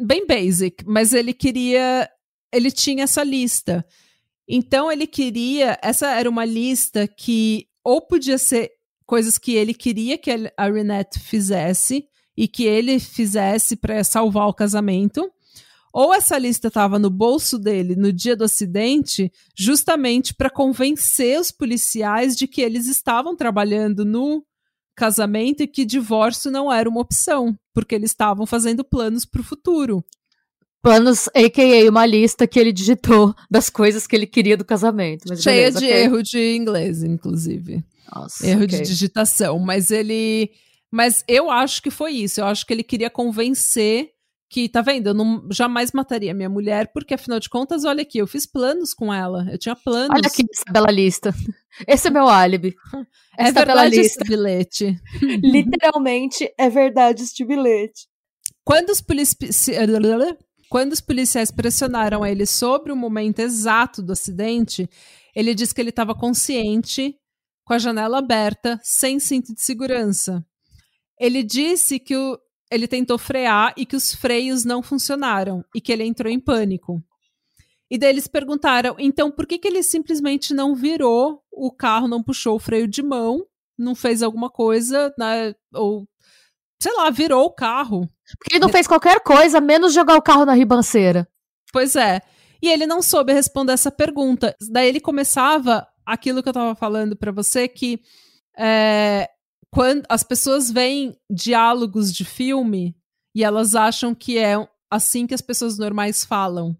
[0.00, 2.08] Bem basic, mas ele queria.
[2.52, 3.84] Ele tinha essa lista.
[4.52, 8.72] Então ele queria, essa era uma lista que ou podia ser
[9.06, 12.04] coisas que ele queria que a Renette fizesse
[12.36, 15.30] e que ele fizesse para salvar o casamento,
[15.92, 21.52] ou essa lista estava no bolso dele no dia do acidente, justamente para convencer os
[21.52, 24.44] policiais de que eles estavam trabalhando no
[24.96, 29.44] casamento e que divórcio não era uma opção, porque eles estavam fazendo planos para o
[29.44, 30.04] futuro.
[30.82, 31.90] Planos, a.k.a.
[31.90, 35.26] uma lista que ele digitou das coisas que ele queria do casamento.
[35.36, 36.02] Cheia beleza, de okay.
[36.02, 37.84] erro de inglês, inclusive.
[38.14, 38.78] Nossa, Erro ok.
[38.78, 39.58] de digitação.
[39.58, 40.50] Mas ele.
[40.90, 42.40] Mas eu acho que foi isso.
[42.40, 44.10] Eu acho que ele queria convencer
[44.48, 45.06] que, tá vendo?
[45.10, 48.92] Eu não, jamais mataria minha mulher, porque afinal de contas, olha aqui, eu fiz planos
[48.92, 49.46] com ela.
[49.48, 50.10] Eu tinha planos.
[50.10, 51.32] Olha aqui essa bela lista.
[51.86, 52.74] Esse é meu álibi.
[53.38, 54.24] é essa bela verdade esse lista.
[54.24, 55.00] bilhete.
[55.40, 58.08] Literalmente é verdade este bilhete.
[58.64, 59.72] Quando os, polici- se-
[60.70, 64.88] Quando os policiais pressionaram ele sobre o momento exato do acidente,
[65.34, 67.16] ele disse que ele estava consciente,
[67.64, 70.46] com a janela aberta, sem cinto de segurança.
[71.18, 72.38] Ele disse que o-
[72.70, 77.02] ele tentou frear e que os freios não funcionaram e que ele entrou em pânico.
[77.90, 82.22] E daí eles perguntaram, então por que, que ele simplesmente não virou o carro, não
[82.22, 83.44] puxou o freio de mão,
[83.76, 86.06] não fez alguma coisa, né, ou
[86.80, 88.08] sei lá, virou o carro.
[88.38, 91.28] Porque ele não fez qualquer coisa, menos jogar o carro na ribanceira.
[91.72, 92.20] Pois é.
[92.62, 94.54] E ele não soube responder essa pergunta.
[94.70, 98.00] Daí ele começava aquilo que eu tava falando pra você, que
[98.58, 99.28] é,
[99.70, 102.96] quando as pessoas veem diálogos de filme
[103.34, 104.56] e elas acham que é
[104.90, 106.76] assim que as pessoas normais falam.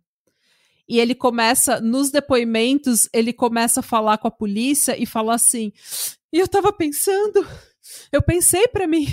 [0.89, 5.73] E ele começa, nos depoimentos, ele começa a falar com a polícia e falar assim:
[6.33, 7.47] e eu tava pensando,
[8.13, 9.07] eu pensei pra mim,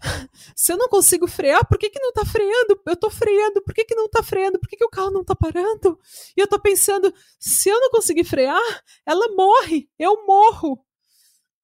[0.54, 2.80] se eu não consigo frear, por que, que não tá freando?
[2.86, 4.58] Eu tô freando, por que, que não tá freando?
[4.58, 5.98] Por que, que o carro não tá parando?
[6.36, 8.60] E eu tô pensando, se eu não conseguir frear,
[9.06, 10.78] ela morre, eu morro.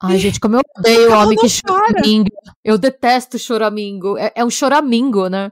[0.03, 1.95] Ai, gente, como eu odeio o homem que para.
[1.95, 2.28] choramingo.
[2.64, 4.18] Eu detesto choramingo.
[4.18, 5.51] É, é um choramingo, né?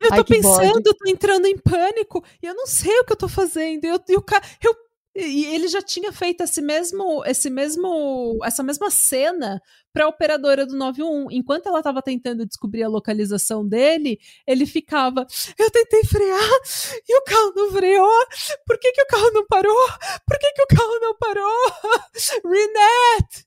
[0.00, 0.88] Eu Ai, tô pensando, bode.
[0.88, 3.84] eu tô entrando em pânico e eu não sei o que eu tô fazendo.
[3.84, 4.74] Eu, e o ca- eu,
[5.14, 9.60] e ele já tinha feito esse mesmo, esse mesmo, essa mesma cena
[9.92, 11.30] para a operadora do 91.
[11.30, 15.26] Enquanto ela estava tentando descobrir a localização dele, ele ficava:
[15.58, 16.50] Eu tentei frear
[17.06, 18.26] e o carro não freou.
[18.66, 19.88] Por que, que o carro não parou?
[20.26, 21.72] Por que, que o carro não parou?
[22.44, 23.46] Renette!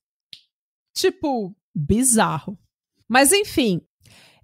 [0.93, 2.57] Tipo, bizarro.
[3.07, 3.81] Mas enfim,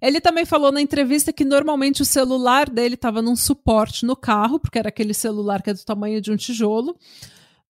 [0.02, 4.58] ele também falou na entrevista que normalmente o celular dele estava num suporte no carro,
[4.58, 6.96] porque era aquele celular que é do tamanho de um tijolo.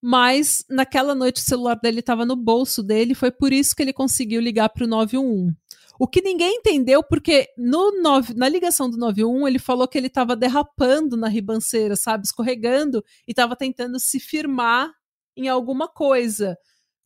[0.00, 3.92] Mas naquela noite o celular dele estava no bolso dele, foi por isso que ele
[3.92, 5.54] conseguiu ligar para o 911.
[5.98, 10.08] O que ninguém entendeu, porque no nove- na ligação do 911 ele falou que ele
[10.08, 12.24] estava derrapando na ribanceira, sabe?
[12.24, 14.90] Escorregando e estava tentando se firmar
[15.36, 16.56] em alguma coisa.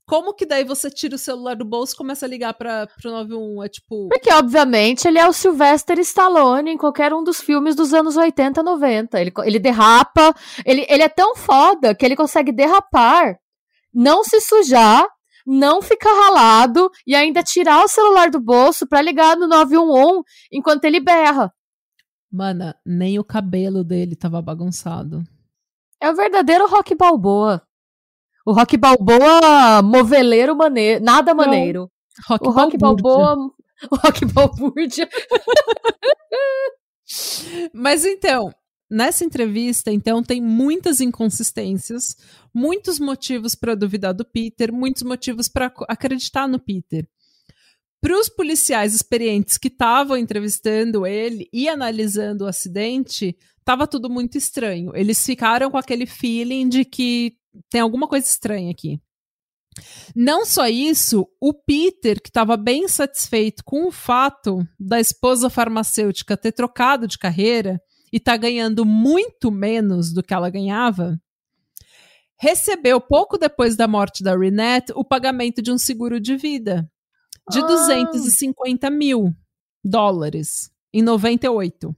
[0.07, 3.09] Como que daí você tira o celular do bolso e começa a ligar para o
[3.09, 3.67] 911?
[3.67, 4.09] É tipo.
[4.09, 8.63] Porque, obviamente, ele é o Sylvester Stallone em qualquer um dos filmes dos anos 80,
[8.63, 9.21] 90.
[9.21, 10.33] Ele, ele derrapa.
[10.65, 13.37] Ele, ele é tão foda que ele consegue derrapar,
[13.93, 15.05] não se sujar,
[15.45, 20.85] não ficar ralado e ainda tirar o celular do bolso pra ligar no 911 enquanto
[20.85, 21.53] ele berra.
[22.31, 25.25] Mana, nem o cabelo dele tava bagunçado.
[26.01, 27.67] É o verdadeiro Rock Balboa.
[28.47, 31.91] O Rock Balboa moveleiro maneiro, nada maneiro.
[32.29, 33.13] Rock o Rock Balbúrdia.
[33.13, 33.57] Balboa.
[33.91, 35.07] O Rock Balbúrdia.
[37.75, 38.51] Mas então,
[38.89, 42.17] nessa entrevista, então, tem muitas inconsistências,
[42.55, 47.07] muitos motivos para duvidar do Peter, muitos motivos para acreditar no Peter.
[48.01, 54.39] Para os policiais experientes que estavam entrevistando ele e analisando o acidente, estava tudo muito
[54.39, 54.93] estranho.
[54.95, 57.37] Eles ficaram com aquele feeling de que
[57.71, 59.01] tem alguma coisa estranha aqui.
[60.15, 66.37] Não só isso, o Peter, que estava bem satisfeito com o fato da esposa farmacêutica
[66.37, 67.81] ter trocado de carreira
[68.13, 71.21] e tá ganhando muito menos do que ela ganhava,
[72.39, 76.91] recebeu pouco depois da morte da Renette o pagamento de um seguro de vida
[77.51, 77.67] de Ah.
[77.67, 79.35] 250 mil
[79.85, 81.95] dólares em 98.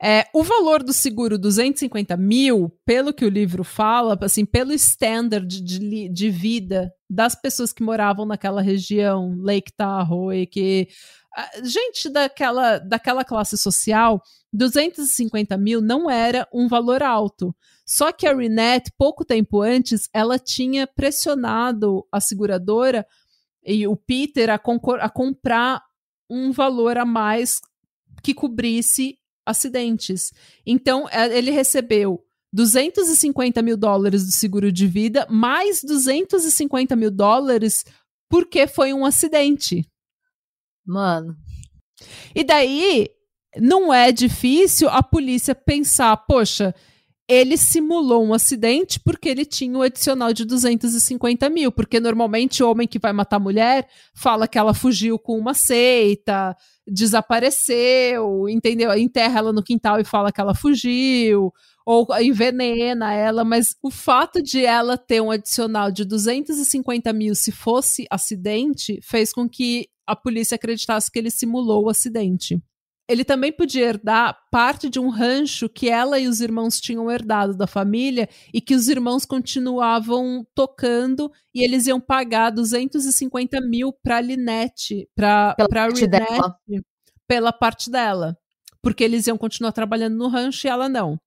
[0.00, 5.46] É, o valor do seguro, 250 mil, pelo que o livro fala, assim, pelo standard
[5.48, 10.88] de, de vida das pessoas que moravam naquela região, Lake Tahoe, que
[11.64, 14.22] gente daquela, daquela classe social,
[14.52, 17.54] 250 mil não era um valor alto.
[17.86, 23.06] Só que a Renette, pouco tempo antes, ela tinha pressionado a seguradora
[23.64, 24.60] e o Peter a,
[25.00, 25.82] a comprar
[26.28, 27.60] um valor a mais
[28.22, 29.16] que cobrisse
[29.48, 30.32] acidentes.
[30.66, 37.84] Então, é, ele recebeu 250 mil dólares do seguro de vida, mais 250 mil dólares
[38.28, 39.86] porque foi um acidente.
[40.86, 41.36] Mano.
[42.34, 43.08] E daí,
[43.56, 46.74] não é difícil a polícia pensar, poxa,
[47.28, 51.70] ele simulou um acidente porque ele tinha o adicional de 250 mil.
[51.70, 55.52] Porque normalmente o homem que vai matar a mulher fala que ela fugiu com uma
[55.52, 56.56] seita,
[56.86, 58.90] desapareceu, entendeu?
[58.94, 61.52] Enterra ela no quintal e fala que ela fugiu,
[61.84, 63.44] ou envenena ela.
[63.44, 69.34] Mas o fato de ela ter um adicional de 250 mil se fosse acidente fez
[69.34, 72.58] com que a polícia acreditasse que ele simulou o acidente
[73.08, 77.56] ele também podia herdar parte de um rancho que ela e os irmãos tinham herdado
[77.56, 84.20] da família e que os irmãos continuavam tocando e eles iam pagar 250 mil para
[84.20, 85.54] Linette, para
[86.06, 86.84] Renette,
[87.26, 88.36] pela parte dela.
[88.82, 91.18] Porque eles iam continuar trabalhando no rancho e ela não.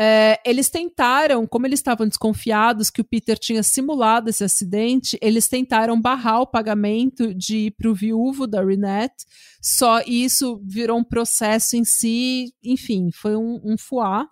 [0.00, 5.48] É, eles tentaram, como eles estavam desconfiados que o Peter tinha simulado esse acidente, eles
[5.48, 9.26] tentaram barrar o pagamento de para o viúvo da Renette,
[9.60, 14.28] só isso virou um processo em si, enfim, foi um, um fuá.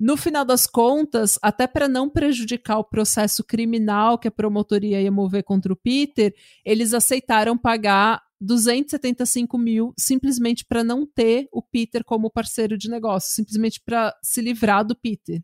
[0.00, 5.12] No final das contas, até para não prejudicar o processo criminal que a promotoria ia
[5.12, 6.34] mover contra o Peter,
[6.64, 13.34] eles aceitaram pagar 275 mil simplesmente para não ter o Peter como parceiro de negócio,
[13.34, 15.42] simplesmente para se livrar do Peter.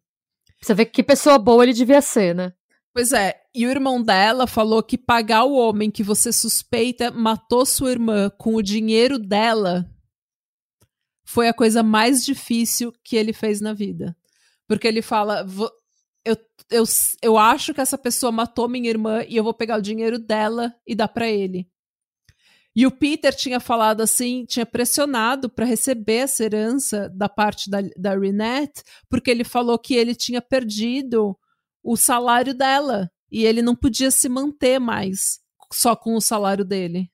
[0.62, 2.54] Você vê que pessoa boa ele devia ser, né?
[2.94, 7.66] Pois é, e o irmão dela falou que pagar o homem que você suspeita matou
[7.66, 9.84] sua irmã com o dinheiro dela
[11.26, 14.16] foi a coisa mais difícil que ele fez na vida.
[14.66, 15.46] Porque ele fala:
[16.24, 16.36] eu,
[16.70, 16.84] eu,
[17.22, 20.74] eu acho que essa pessoa matou minha irmã e eu vou pegar o dinheiro dela
[20.86, 21.68] e dar para ele.
[22.74, 27.78] E o Peter tinha falado assim, tinha pressionado para receber essa herança da parte da,
[27.96, 31.34] da Renette, porque ele falou que ele tinha perdido
[31.82, 35.40] o salário dela e ele não podia se manter mais
[35.72, 37.10] só com o salário dele.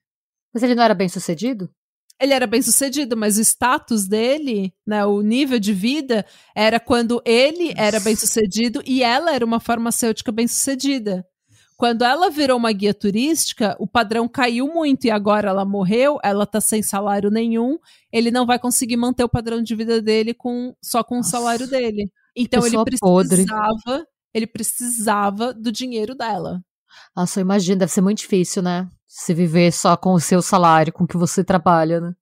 [0.53, 1.73] Mas ele não era bem sucedido?
[2.21, 7.21] Ele era bem sucedido, mas o status dele, né, o nível de vida, era quando
[7.25, 11.25] ele era bem sucedido e ela era uma farmacêutica bem sucedida.
[11.75, 16.45] Quando ela virou uma guia turística, o padrão caiu muito e agora ela morreu, ela
[16.45, 17.77] tá sem salário nenhum,
[18.11, 21.31] ele não vai conseguir manter o padrão de vida dele com só com Nossa, o
[21.31, 22.09] salário dele.
[22.35, 23.45] Então ele precisava, podre.
[24.33, 26.63] ele precisava do dinheiro dela.
[27.15, 28.87] Nossa, eu imagino, deve ser muito difícil, né?
[29.15, 32.13] Se viver só com o seu salário, com o que você trabalha, né?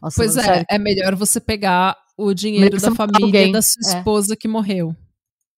[0.00, 0.66] Nossa, pois é, sério.
[0.70, 3.52] é melhor você pegar o dinheiro da família alguém.
[3.52, 3.98] da sua é.
[3.98, 4.36] esposa é.
[4.36, 4.96] que morreu.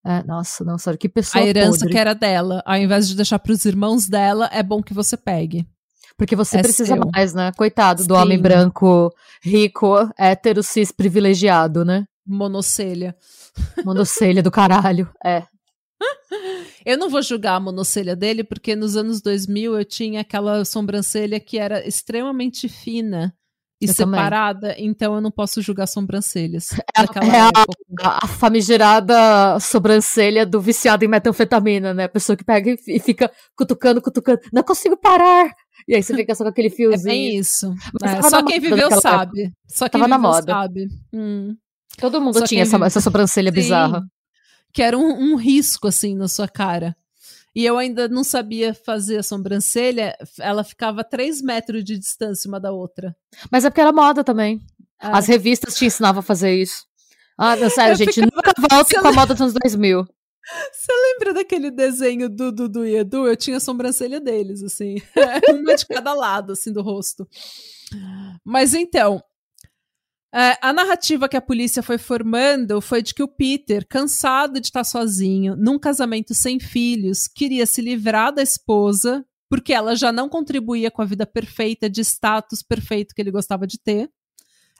[0.04, 1.92] É, nossa, não, sério, que pessoa A herança podre.
[1.92, 5.16] que era dela, ao invés de deixar para os irmãos dela, é bom que você
[5.16, 5.64] pegue.
[6.16, 7.10] Porque você é precisa seu.
[7.14, 7.52] mais, né?
[7.56, 8.08] Coitado Sim.
[8.08, 9.12] do homem branco,
[9.42, 12.04] rico, hétero, cis, privilegiado, né?
[12.26, 13.16] Monocelha.
[13.84, 15.44] Monocelha do caralho, é.
[16.84, 21.40] Eu não vou julgar a monocelha dele, porque nos anos 2000 eu tinha aquela sobrancelha
[21.40, 23.34] que era extremamente fina
[23.80, 24.86] e eu separada, também.
[24.86, 26.70] então eu não posso julgar sobrancelhas.
[26.96, 32.04] É, é a, a, famigerada sobrancelha do viciado em metanfetamina, né?
[32.04, 35.50] A pessoa que pega e fica cutucando, cutucando, não consigo parar.
[35.88, 37.10] E aí você fica só com aquele fiozinho.
[37.10, 37.74] É bem isso.
[38.02, 39.42] É, só quem viveu sabe.
[39.42, 39.56] Época.
[39.68, 40.52] Só quem tava viveu na moda.
[40.52, 40.86] sabe.
[41.12, 41.56] Hum.
[41.98, 44.02] Todo mundo só tinha essa, essa, sobrancelha Sim, bizarra.
[44.74, 46.94] Que era um, um risco, assim, na sua cara
[47.54, 52.48] e eu ainda não sabia fazer a sobrancelha, ela ficava a 3 metros de distância
[52.48, 53.16] uma da outra.
[53.50, 54.60] Mas é porque era moda também.
[55.00, 55.06] É.
[55.06, 56.84] As revistas te ensinavam a fazer isso.
[57.38, 58.32] Ah, não, sério, eu gente, ficava...
[58.34, 60.04] nunca volta com a moda dos anos 2000.
[60.72, 63.26] Você lembra daquele desenho do Dudu e Edu?
[63.26, 64.96] Eu tinha a sobrancelha deles, assim.
[65.54, 67.26] uma de cada lado, assim, do rosto.
[68.44, 69.22] Mas então,
[70.34, 74.66] é, a narrativa que a polícia foi formando foi de que o Peter, cansado de
[74.66, 80.28] estar sozinho, num casamento sem filhos, queria se livrar da esposa, porque ela já não
[80.28, 84.10] contribuía com a vida perfeita, de status perfeito que ele gostava de ter.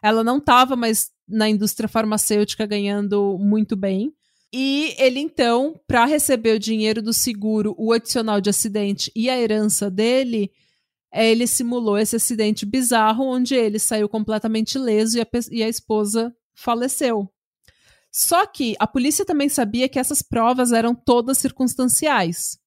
[0.03, 4.13] Ela não estava mais na indústria farmacêutica ganhando muito bem.
[4.53, 9.41] E ele, então, para receber o dinheiro do seguro, o adicional de acidente e a
[9.41, 10.51] herança dele,
[11.15, 16.35] ele simulou esse acidente bizarro onde ele saiu completamente ileso e a, e a esposa
[16.55, 17.31] faleceu.
[18.11, 22.59] Só que a polícia também sabia que essas provas eram todas circunstanciais.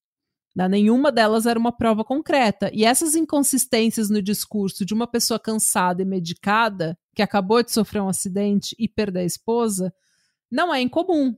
[0.54, 0.68] Né?
[0.68, 2.70] Nenhuma delas era uma prova concreta.
[2.72, 8.02] E essas inconsistências no discurso de uma pessoa cansada e medicada, que acabou de sofrer
[8.02, 9.92] um acidente e perder a esposa,
[10.50, 11.36] não é incomum.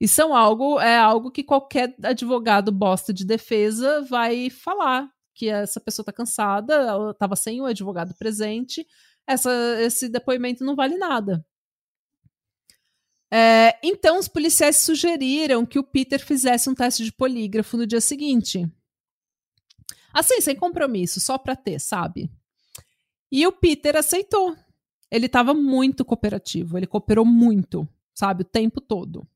[0.00, 5.78] E são algo, é algo que qualquer advogado bosta de defesa vai falar que essa
[5.78, 8.86] pessoa está cansada, ela estava sem o advogado presente,
[9.26, 11.44] essa, esse depoimento não vale nada.
[13.30, 18.00] É, então, os policiais sugeriram que o Peter fizesse um teste de polígrafo no dia
[18.00, 18.66] seguinte.
[20.14, 22.30] Assim, sem compromisso, só para ter, sabe?
[23.30, 24.56] E o Peter aceitou.
[25.10, 27.86] Ele estava muito cooperativo, ele cooperou muito.
[28.14, 28.42] sabe?
[28.42, 29.28] O tempo todo.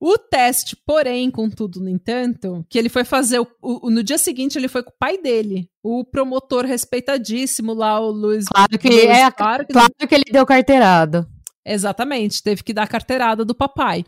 [0.00, 3.40] O teste, porém, contudo, no entanto, que ele foi fazer.
[3.40, 7.98] O, o, no dia seguinte, ele foi com o pai dele, o promotor respeitadíssimo lá,
[7.98, 8.46] o Luiz.
[8.46, 11.28] Claro que, Luiz, é, claro que, claro que ele deu carteirada.
[11.64, 14.04] Exatamente, teve que dar a carteirada do papai.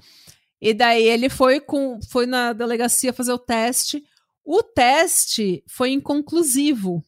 [0.61, 4.05] E daí ele foi com foi na delegacia fazer o teste.
[4.45, 7.03] O teste foi inconclusivo.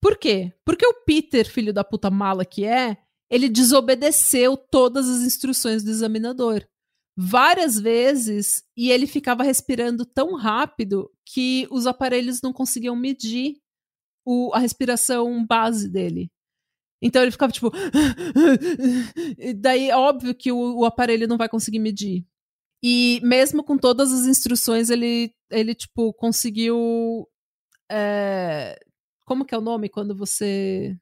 [0.00, 0.52] Por quê?
[0.64, 2.96] Porque o Peter, filho da puta mala que é,
[3.28, 6.64] ele desobedeceu todas as instruções do examinador
[7.16, 13.56] várias vezes e ele ficava respirando tão rápido que os aparelhos não conseguiam medir
[14.24, 16.30] o, a respiração base dele.
[17.02, 17.70] Então ele ficava tipo.
[19.60, 22.26] daí, óbvio que o, o, aparelho não vai conseguir medir.
[22.82, 27.28] E mesmo com todas as instruções, ele, ele tipo, conseguiu.
[27.90, 28.78] É...
[29.26, 30.96] Como que é o nome quando você.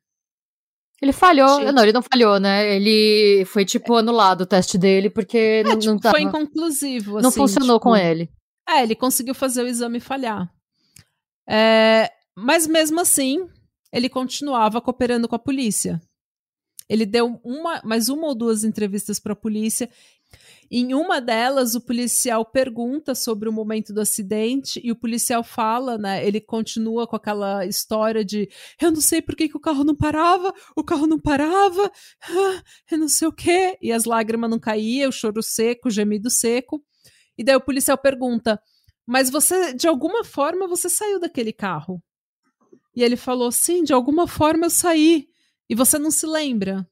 [1.03, 1.61] Ele falhou.
[1.61, 1.73] Gente.
[1.73, 2.77] Não, ele não falhou, né?
[2.77, 6.15] Ele foi, tipo, anulado o teste dele, porque é, não, tipo, não tava...
[6.15, 7.91] Foi inconclusivo, Não assim, funcionou tipo...
[7.91, 8.31] com ele.
[8.69, 10.49] É, ele conseguiu fazer o exame falhar.
[11.49, 12.09] É...
[12.37, 13.49] Mas mesmo assim,
[13.93, 16.01] ele continuava cooperando com a polícia.
[16.89, 19.91] Ele deu uma, mais uma ou duas entrevistas para a polícia
[20.75, 25.99] em uma delas, o policial pergunta sobre o momento do acidente e o policial fala,
[25.99, 26.27] né?
[26.27, 28.49] Ele continua com aquela história de
[28.81, 31.93] eu não sei por que, que o carro não parava, o carro não parava,
[32.23, 33.77] ah, eu não sei o quê.
[33.83, 36.83] E as lágrimas não caíam, o choro seco, o gemido seco.
[37.37, 38.59] E daí o policial pergunta:
[39.07, 42.03] Mas você, de alguma forma, você saiu daquele carro?
[42.97, 45.29] E ele falou: Sim, de alguma forma eu saí.
[45.69, 46.87] E você não se lembra?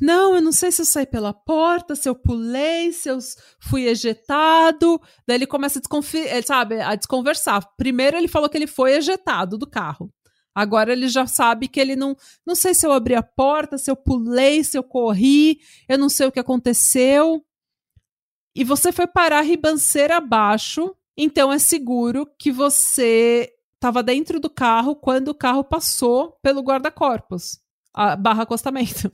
[0.00, 3.18] Não, eu não sei se eu saí pela porta, se eu pulei, se eu
[3.60, 5.00] fui ejetado.
[5.26, 7.60] Daí ele começa a, desconfi sabe, a desconversar.
[7.76, 10.10] Primeiro ele falou que ele foi ejetado do carro.
[10.54, 12.16] Agora ele já sabe que ele não.
[12.46, 16.08] Não sei se eu abri a porta, se eu pulei, se eu corri, eu não
[16.08, 17.44] sei o que aconteceu.
[18.54, 24.96] E você foi parar ribanceira abaixo, então é seguro que você estava dentro do carro
[24.96, 27.60] quando o carro passou pelo guarda-corpos,
[28.18, 29.10] barra acostamento.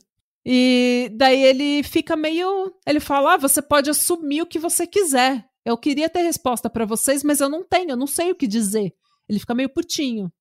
[0.48, 2.72] E daí ele fica meio.
[2.86, 5.44] Ele fala: ah, você pode assumir o que você quiser.
[5.64, 8.46] Eu queria ter resposta para vocês, mas eu não tenho, eu não sei o que
[8.46, 8.94] dizer.
[9.28, 10.32] Ele fica meio putinho.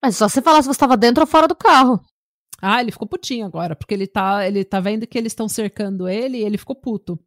[0.00, 2.00] Mas só você falar se você estava dentro ou fora do carro.
[2.60, 6.08] Ah, ele ficou putinho agora, porque ele tá, ele tá vendo que eles estão cercando
[6.08, 7.18] ele e ele ficou puto.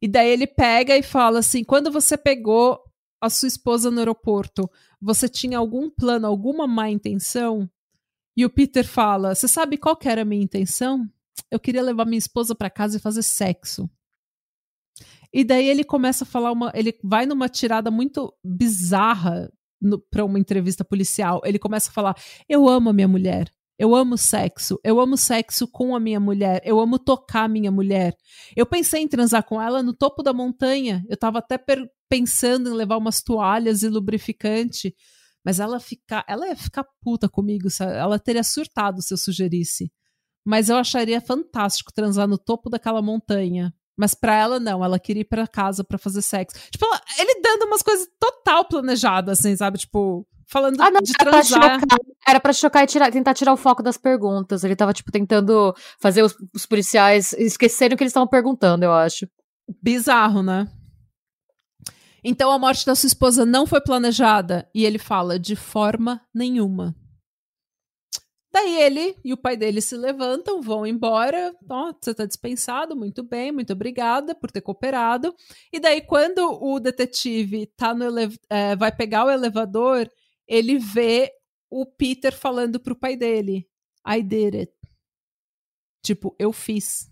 [0.00, 2.80] E daí ele pega e fala assim: quando você pegou
[3.20, 7.68] a sua esposa no aeroporto, você tinha algum plano, alguma má intenção?
[8.34, 11.06] E o Peter fala: Você sabe qual era a minha intenção?
[11.50, 13.88] Eu queria levar minha esposa para casa e fazer sexo.
[15.32, 16.72] E daí ele começa a falar uma.
[16.74, 19.50] Ele vai numa tirada muito bizarra
[20.10, 21.40] para uma entrevista policial.
[21.44, 22.16] Ele começa a falar:
[22.48, 23.50] Eu amo a minha mulher.
[23.78, 24.80] Eu amo sexo.
[24.82, 26.62] Eu amo sexo com a minha mulher.
[26.64, 28.16] Eu amo tocar a minha mulher.
[28.56, 31.04] Eu pensei em transar com ela no topo da montanha.
[31.08, 31.62] Eu tava até
[32.08, 34.94] pensando em levar umas toalhas e lubrificante.
[35.44, 37.68] Mas ela ficar, ela ia ficar puta comigo.
[37.80, 39.92] Ela teria surtado se eu sugerisse.
[40.46, 43.74] Mas eu acharia fantástico transar no topo daquela montanha.
[43.96, 44.84] Mas pra ela, não.
[44.84, 46.56] Ela queria ir pra casa pra fazer sexo.
[46.70, 46.86] Tipo,
[47.18, 49.78] ele dando umas coisas total planejadas, assim, sabe?
[49.78, 51.60] Tipo, falando ah, não, de era transar.
[51.60, 54.62] Pra chocar, era pra chocar e tirar, tentar tirar o foco das perguntas.
[54.62, 58.92] Ele tava, tipo, tentando fazer os, os policiais esquecerem o que eles estavam perguntando, eu
[58.92, 59.28] acho.
[59.82, 60.68] Bizarro, né?
[62.22, 64.70] Então a morte da sua esposa não foi planejada.
[64.72, 66.94] E ele fala, de forma nenhuma.
[68.56, 71.54] Daí ele e o pai dele se levantam, vão embora.
[71.68, 75.36] Oh, você está dispensado, muito bem, muito obrigada por ter cooperado.
[75.70, 78.06] E daí, quando o detetive tá no
[78.48, 80.10] é, vai pegar o elevador,
[80.48, 81.30] ele vê
[81.68, 83.68] o Peter falando pro pai dele:
[84.08, 84.72] I did it.
[86.02, 87.10] Tipo, eu fiz.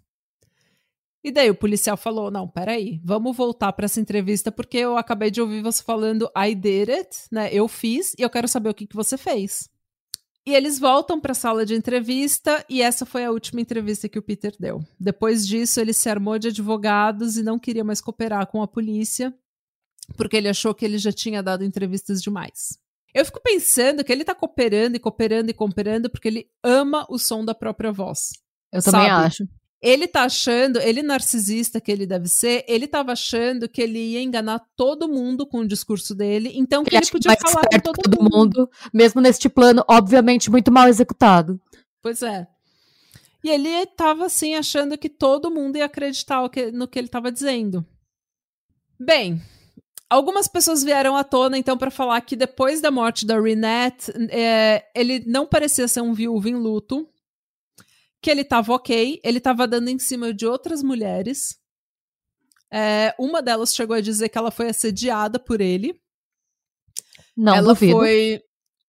[1.23, 5.31] E daí o policial falou: Não, peraí, vamos voltar para essa entrevista porque eu acabei
[5.31, 7.53] de ouvir você falando I did it, né?
[7.53, 9.74] Eu fiz e eu quero saber o que, que você fez.
[10.47, 14.19] E eles voltam para a sala de entrevista e essa foi a última entrevista que
[14.19, 14.85] o Peter deu.
[15.01, 19.35] Depois disso, ele se armou de advogados e não queria mais cooperar com a polícia,
[20.19, 22.79] porque ele achou que ele já tinha dado entrevistas demais.
[23.15, 27.19] Eu fico pensando que ele está cooperando e cooperando e cooperando porque ele ama o
[27.19, 28.33] som da própria voz.
[28.71, 29.27] Eu também sabe?
[29.27, 29.49] acho.
[29.85, 34.23] Ele tá achando, ele narcisista que ele deve ser, ele tava achando que ele ia
[34.23, 38.01] enganar todo mundo com o discurso dele, então que ele, ele podia falar com todo,
[38.03, 38.35] todo mundo.
[38.35, 38.71] mundo.
[38.95, 41.61] Mesmo neste plano, obviamente, muito mal executado.
[42.01, 42.47] Pois é.
[43.45, 46.41] E ele tava assim, achando que todo mundo ia acreditar
[46.73, 47.85] no que ele tava dizendo.
[48.99, 49.39] Bem,
[50.09, 54.87] algumas pessoas vieram à tona, então, para falar que depois da morte da Renette, é,
[54.95, 57.07] ele não parecia ser um viúvo em luto,
[58.25, 61.59] que ele tava ok, ele tava dando em cima de outras mulheres.
[62.73, 65.95] É, uma delas chegou a dizer que ela foi assediada por ele.
[67.37, 67.93] Não, ela duvido.
[67.93, 68.41] foi.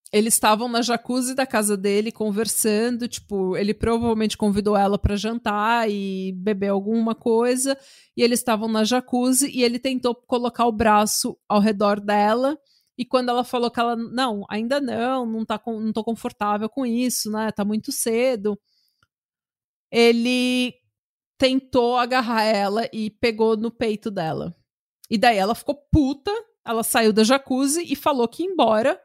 [0.10, 5.92] Eles estavam na jacuzzi da casa dele conversando, tipo, ele provavelmente convidou ela para jantar
[5.92, 7.78] e beber alguma coisa,
[8.16, 12.58] e eles estavam na jacuzzi e ele tentou colocar o braço ao redor dela.
[12.98, 16.70] E quando ela falou que ela, não, ainda não, não, tá com, não tô confortável
[16.70, 17.52] com isso, né?
[17.52, 18.58] Tá muito cedo.
[19.92, 20.74] Ele
[21.38, 24.56] tentou agarrar ela e pegou no peito dela.
[25.10, 26.32] E daí ela ficou puta,
[26.66, 29.00] ela saiu da jacuzzi e falou que ia embora.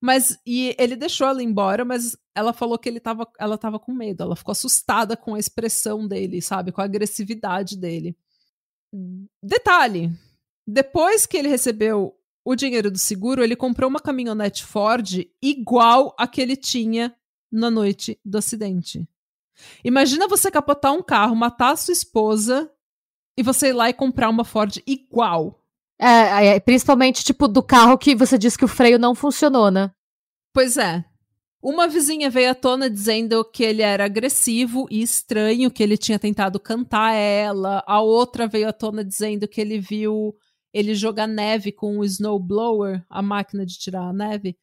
[0.00, 3.92] Mas e ele deixou ela embora, mas ela falou que ele tava, ela tava com
[3.92, 4.22] medo.
[4.22, 6.72] Ela ficou assustada com a expressão dele, sabe?
[6.72, 8.16] Com a agressividade dele.
[9.42, 10.10] Detalhe:
[10.66, 16.26] depois que ele recebeu o dinheiro do seguro, ele comprou uma caminhonete Ford igual a
[16.26, 17.14] que ele tinha
[17.52, 19.06] na noite do acidente.
[19.84, 22.70] Imagina você capotar um carro, matar a sua esposa
[23.36, 25.60] e você ir lá e comprar uma Ford igual.
[25.98, 29.90] É, é, principalmente, tipo, do carro que você disse que o freio não funcionou, né?
[30.52, 31.04] Pois é.
[31.62, 36.18] Uma vizinha veio à tona dizendo que ele era agressivo e estranho, que ele tinha
[36.18, 37.84] tentado cantar ela.
[37.86, 40.34] A outra veio à tona dizendo que ele viu
[40.72, 44.56] ele jogar neve com o snowblower, a máquina de tirar a neve,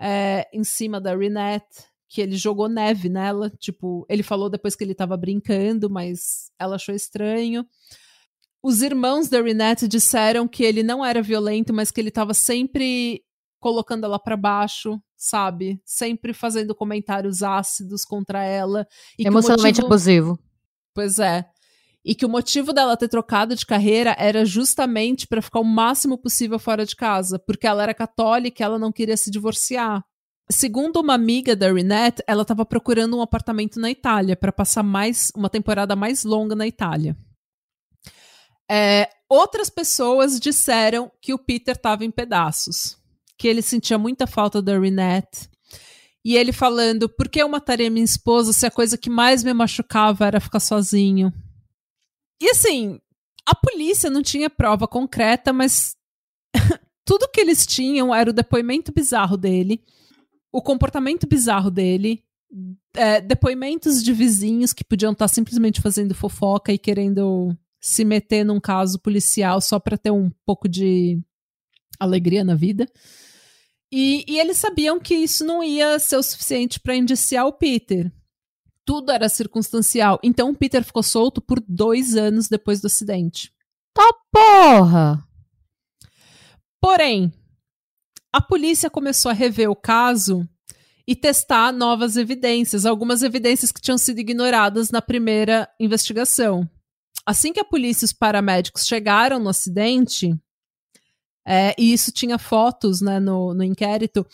[0.00, 3.50] é, em cima da Renette, que ele jogou neve nela.
[3.58, 7.66] Tipo, ele falou depois que ele tava brincando, mas ela achou estranho.
[8.62, 13.22] Os irmãos da Renette disseram que ele não era violento, mas que ele tava sempre
[13.60, 15.80] colocando ela para baixo, sabe?
[15.84, 18.86] Sempre fazendo comentários ácidos contra ela.
[19.18, 19.86] Emocionalmente motivo...
[19.86, 20.38] abusivo.
[20.94, 21.44] Pois é.
[22.04, 26.16] E que o motivo dela ter trocado de carreira era justamente para ficar o máximo
[26.16, 30.02] possível fora de casa, porque ela era católica e ela não queria se divorciar.
[30.50, 35.30] Segundo uma amiga da Renette, ela estava procurando um apartamento na Itália para passar mais
[35.36, 37.16] uma temporada mais longa na Itália.
[38.70, 42.96] É, outras pessoas disseram que o Peter estava em pedaços,
[43.36, 45.50] que ele sentia muita falta da Renette.
[46.24, 49.52] E ele falando, por que eu mataria minha esposa se a coisa que mais me
[49.52, 51.32] machucava era ficar sozinho?
[52.40, 52.98] E assim,
[53.46, 55.94] a polícia não tinha prova concreta, mas
[57.04, 59.82] tudo que eles tinham era o depoimento bizarro dele,
[60.52, 62.22] o comportamento bizarro dele,
[62.94, 68.60] é, depoimentos de vizinhos que podiam estar simplesmente fazendo fofoca e querendo se meter num
[68.60, 71.20] caso policial só para ter um pouco de
[71.98, 72.86] alegria na vida.
[73.90, 78.12] E, e, eles sabiam que isso não ia ser o suficiente para indiciar o Peter
[78.88, 80.18] tudo era circunstancial.
[80.22, 83.52] Então o Peter ficou solto por dois anos depois do acidente.
[83.92, 85.22] Tá porra!
[86.80, 87.30] Porém,
[88.32, 90.48] a polícia começou a rever o caso
[91.06, 96.68] e testar novas evidências, algumas evidências que tinham sido ignoradas na primeira investigação.
[97.24, 100.38] Assim que a polícia e os paramédicos chegaram no acidente,
[101.46, 104.26] é, e isso tinha fotos né, no, no inquérito,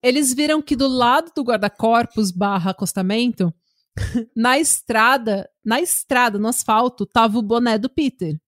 [0.00, 3.52] eles viram que do lado do guarda-corpos barra acostamento
[4.36, 8.38] na estrada, na estrada, no asfalto, tava o boné do Peter.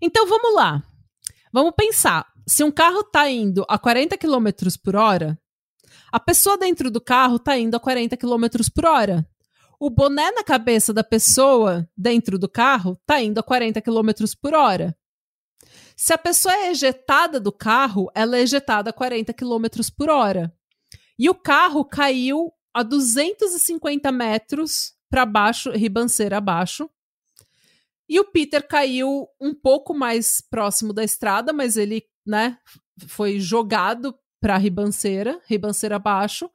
[0.00, 0.82] Então vamos lá.
[1.52, 2.29] Vamos pensar.
[2.50, 4.48] Se um carro tá indo a 40 km
[4.82, 5.38] por hora,
[6.10, 8.44] a pessoa dentro do carro tá indo a 40 km
[8.74, 9.24] por hora.
[9.78, 14.10] O boné na cabeça da pessoa dentro do carro tá indo a 40 km
[14.42, 14.98] por hora.
[15.96, 20.52] Se a pessoa é ejetada do carro, ela é ejetada a 40 km por hora.
[21.16, 26.90] E o carro caiu a 250 metros para baixo, ribanceira abaixo.
[28.08, 32.58] E o Peter caiu um pouco mais próximo da estrada, mas ele, né,
[33.06, 36.50] foi jogado para a ribanceira, ribanceira abaixo.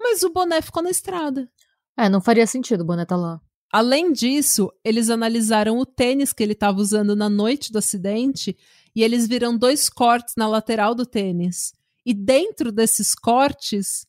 [0.00, 1.50] Mas o boné ficou na estrada.
[1.96, 3.40] É, não faria sentido o boné tá lá.
[3.72, 8.56] Além disso, eles analisaram o tênis que ele estava usando na noite do acidente
[8.94, 11.72] e eles viram dois cortes na lateral do tênis.
[12.06, 14.06] E dentro desses cortes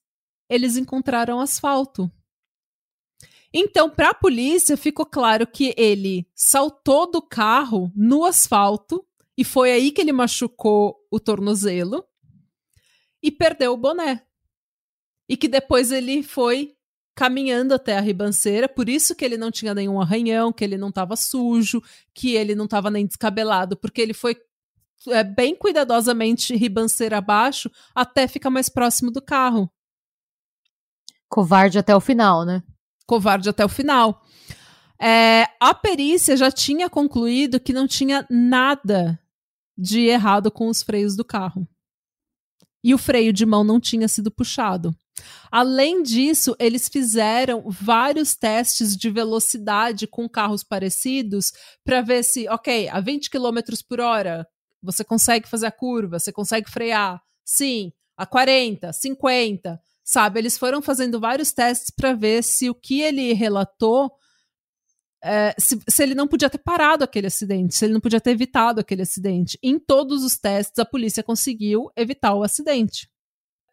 [0.47, 2.11] eles encontraram asfalto.
[3.51, 9.03] Então, para a polícia, ficou claro que ele saltou do carro no asfalto
[9.37, 12.05] e foi aí que ele machucou o tornozelo
[13.21, 14.23] e perdeu o boné.
[15.27, 16.73] E que depois ele foi
[17.15, 20.89] caminhando até a ribanceira, por isso que ele não tinha nenhum arranhão, que ele não
[20.89, 21.81] estava sujo,
[22.13, 24.35] que ele não estava nem descabelado, porque ele foi
[25.07, 29.71] é, bem cuidadosamente ribanceira abaixo até ficar mais próximo do carro.
[31.29, 32.61] Covarde até o final, né?
[33.07, 34.21] Covarde até o final.
[35.01, 39.19] É, a perícia já tinha concluído que não tinha nada
[39.77, 41.67] de errado com os freios do carro.
[42.83, 44.95] E o freio de mão não tinha sido puxado.
[45.51, 51.51] Além disso, eles fizeram vários testes de velocidade com carros parecidos
[51.83, 54.47] para ver se, ok, a 20 km por hora
[54.81, 57.21] você consegue fazer a curva, você consegue frear.
[57.43, 60.39] Sim, a 40, 50, sabe?
[60.39, 64.11] Eles foram fazendo vários testes para ver se o que ele relatou
[65.25, 68.29] é, se, se, ele não podia ter parado aquele acidente, se ele não podia ter
[68.29, 69.57] evitado aquele acidente.
[69.63, 73.09] Em todos os testes, a polícia conseguiu evitar o acidente.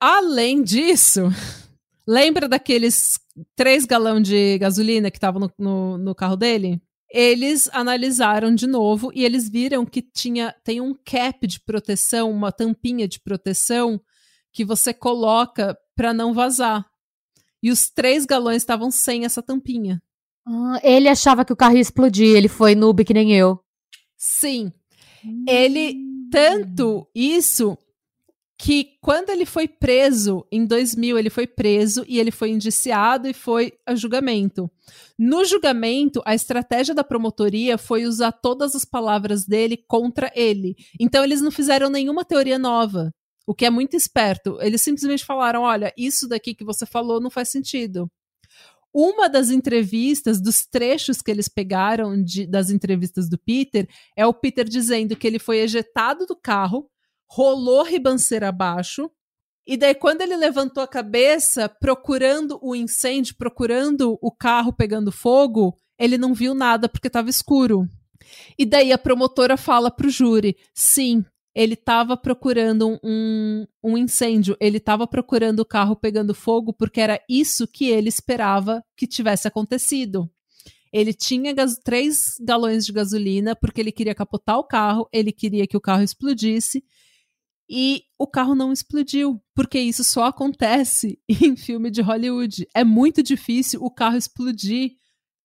[0.00, 1.28] Além disso,
[2.08, 3.20] lembra daqueles
[3.54, 6.80] três galão de gasolina que estavam no, no, no, carro dele?
[7.10, 12.50] Eles analisaram de novo e eles viram que tinha tem um cap de proteção, uma
[12.50, 14.00] tampinha de proteção
[14.50, 16.86] que você coloca para não vazar.
[17.62, 20.02] E os três galões estavam sem essa tampinha.
[20.46, 23.60] Ah, ele achava que o carro ia explodir, ele foi noob que nem eu.
[24.16, 24.72] Sim.
[25.24, 25.44] Hum.
[25.48, 25.96] Ele,
[26.30, 27.76] tanto isso,
[28.62, 33.34] que quando ele foi preso, em 2000, ele foi preso e ele foi indiciado e
[33.34, 34.70] foi a julgamento.
[35.18, 40.76] No julgamento, a estratégia da promotoria foi usar todas as palavras dele contra ele.
[41.00, 43.10] Então, eles não fizeram nenhuma teoria nova,
[43.48, 44.56] o que é muito esperto.
[44.60, 48.08] Eles simplesmente falaram: olha, isso daqui que você falou não faz sentido.
[48.94, 54.34] Uma das entrevistas, dos trechos que eles pegaram de, das entrevistas do Peter, é o
[54.34, 56.90] Peter dizendo que ele foi ejetado do carro,
[57.26, 59.10] rolou ribanceira abaixo,
[59.66, 65.76] e daí, quando ele levantou a cabeça, procurando o incêndio, procurando o carro pegando fogo,
[65.96, 67.88] ele não viu nada porque estava escuro.
[68.58, 71.24] E daí a promotora fala pro júri: sim,
[71.54, 77.20] ele estava procurando um, um incêndio, ele estava procurando o carro pegando fogo porque era
[77.28, 80.30] isso que ele esperava que tivesse acontecido.
[80.92, 85.76] Ele tinha três galões de gasolina porque ele queria capotar o carro, ele queria que
[85.76, 86.84] o carro explodisse
[87.68, 92.66] e o carro não explodiu, porque isso só acontece em filme de Hollywood.
[92.74, 94.96] É muito difícil o carro explodir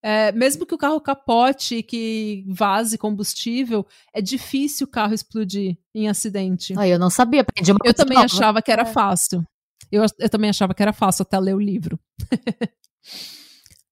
[0.07, 6.07] é, mesmo que o carro capote, que vaze combustível, é difícil o carro explodir em
[6.07, 6.73] acidente.
[6.77, 8.25] Ah, eu não sabia, aprendi Eu também nova.
[8.25, 8.85] achava que era é.
[8.85, 9.45] fácil.
[9.91, 11.99] Eu, eu também achava que era fácil até ler o livro.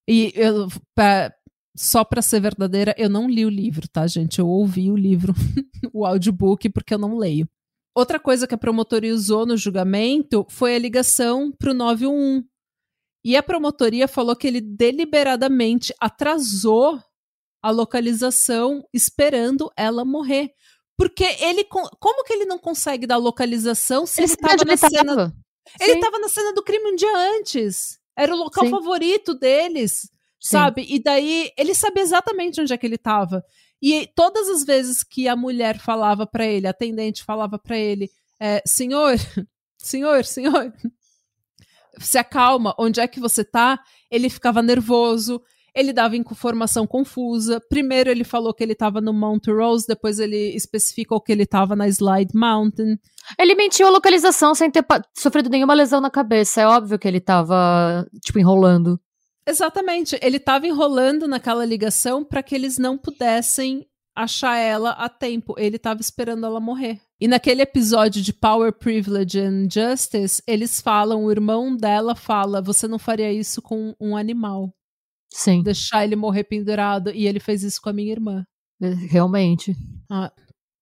[0.07, 1.33] e eu, pra,
[1.75, 4.39] só para ser verdadeira, eu não li o livro, tá, gente?
[4.39, 5.33] Eu ouvi o livro,
[5.91, 7.45] o audiobook, porque eu não leio.
[7.93, 12.54] Outra coisa que a promotoria usou no julgamento foi a ligação para o 911
[13.25, 17.01] e a promotoria falou que ele deliberadamente atrasou
[17.59, 20.51] a localização esperando ela morrer.
[20.95, 21.63] Porque ele.
[21.63, 25.35] Como que ele não consegue dar localização se ele estava na cena.
[25.81, 27.99] Ele estava na cena do crime um dia antes.
[28.15, 28.69] Era o local Sim.
[28.69, 30.01] favorito deles.
[30.01, 30.09] Sim.
[30.39, 30.85] Sabe?
[30.87, 33.43] E daí ele sabia exatamente onde é que ele estava.
[33.81, 38.07] E todas as vezes que a mulher falava para ele, a atendente falava para ele,
[38.39, 39.15] é, senhor,
[39.81, 40.71] senhor, senhor,
[41.99, 43.79] se acalma, onde é que você tá?
[44.09, 45.41] Ele ficava nervoso,
[45.75, 47.61] ele dava informação confusa.
[47.69, 51.75] Primeiro ele falou que ele estava no Mount Rose, depois ele especificou que ele estava
[51.75, 52.97] na Slide Mountain.
[53.37, 56.61] Ele mentiu a localização sem ter sofrido nenhuma lesão na cabeça.
[56.61, 58.99] É óbvio que ele estava tipo enrolando.
[59.47, 63.85] Exatamente, ele estava enrolando naquela ligação para que eles não pudessem
[64.15, 65.55] achar ela a tempo.
[65.57, 66.99] Ele estava esperando ela morrer.
[67.19, 72.87] E naquele episódio de Power, Privilege and Justice, eles falam, o irmão dela fala: você
[72.87, 74.73] não faria isso com um animal.
[75.33, 75.63] Sim.
[75.63, 77.11] Deixar ele morrer pendurado.
[77.11, 78.45] E ele fez isso com a minha irmã.
[78.81, 79.75] É, realmente.
[80.09, 80.31] Ah.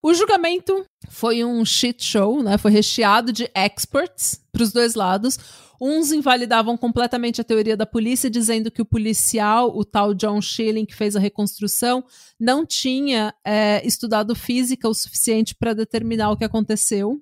[0.04, 2.58] O julgamento foi um shit show, né?
[2.58, 5.40] Foi recheado de experts para os dois lados.
[5.86, 10.86] Uns invalidavam completamente a teoria da polícia, dizendo que o policial, o tal John Schilling,
[10.86, 12.06] que fez a reconstrução,
[12.40, 17.22] não tinha é, estudado física o suficiente para determinar o que aconteceu.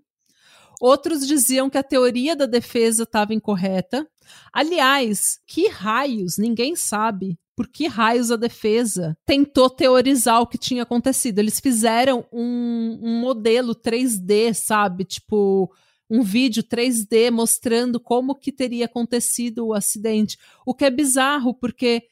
[0.79, 4.07] Outros diziam que a teoria da defesa estava incorreta.
[4.53, 10.83] Aliás, que raios, ninguém sabe por que raios a defesa tentou teorizar o que tinha
[10.83, 11.39] acontecido.
[11.39, 15.03] Eles fizeram um, um modelo 3D, sabe?
[15.03, 15.67] Tipo,
[16.11, 20.37] um vídeo 3D mostrando como que teria acontecido o acidente.
[20.65, 22.03] O que é bizarro, porque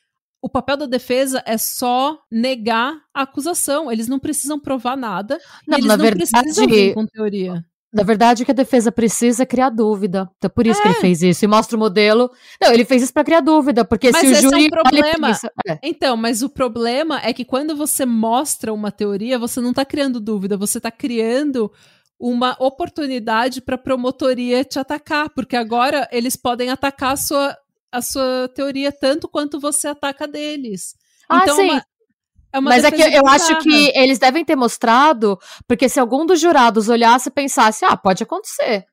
[0.42, 3.92] o papel da defesa é só negar a acusação.
[3.92, 5.38] Eles não precisam provar nada.
[5.68, 7.66] Não, eles na não verdade, precisam vir com teoria.
[7.92, 10.30] Na verdade, o que a defesa precisa é criar dúvida.
[10.38, 10.84] Então, por isso é.
[10.84, 11.02] que ele é.
[11.02, 11.44] fez isso.
[11.44, 12.32] E mostra o modelo.
[12.62, 14.66] Não, ele fez isso para criar dúvida, porque mas se o júri.
[14.66, 15.32] É um problema.
[15.68, 15.80] É.
[15.84, 20.22] Então, mas o problema é que quando você mostra uma teoria, você não está criando
[20.22, 21.70] dúvida, você está criando
[22.20, 27.58] uma oportunidade para a promotoria te atacar, porque agora eles podem atacar a sua,
[27.92, 30.96] a sua teoria tanto quanto você ataca deles.
[31.30, 31.70] Ah, então, sim.
[31.70, 31.86] Uma,
[32.52, 36.42] é Mas é que eu acho que eles devem ter mostrado, porque se algum dos
[36.42, 38.86] jurados olhasse e pensasse, ah, pode acontecer.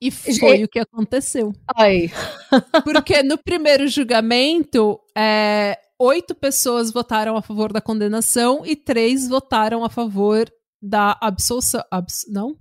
[0.00, 1.52] E foi o que aconteceu.
[1.76, 2.10] Ai.
[2.84, 9.84] Porque no primeiro julgamento, é, oito pessoas votaram a favor da condenação e três votaram
[9.84, 10.48] a favor
[10.80, 11.82] da absolução.
[11.90, 12.58] Abs não?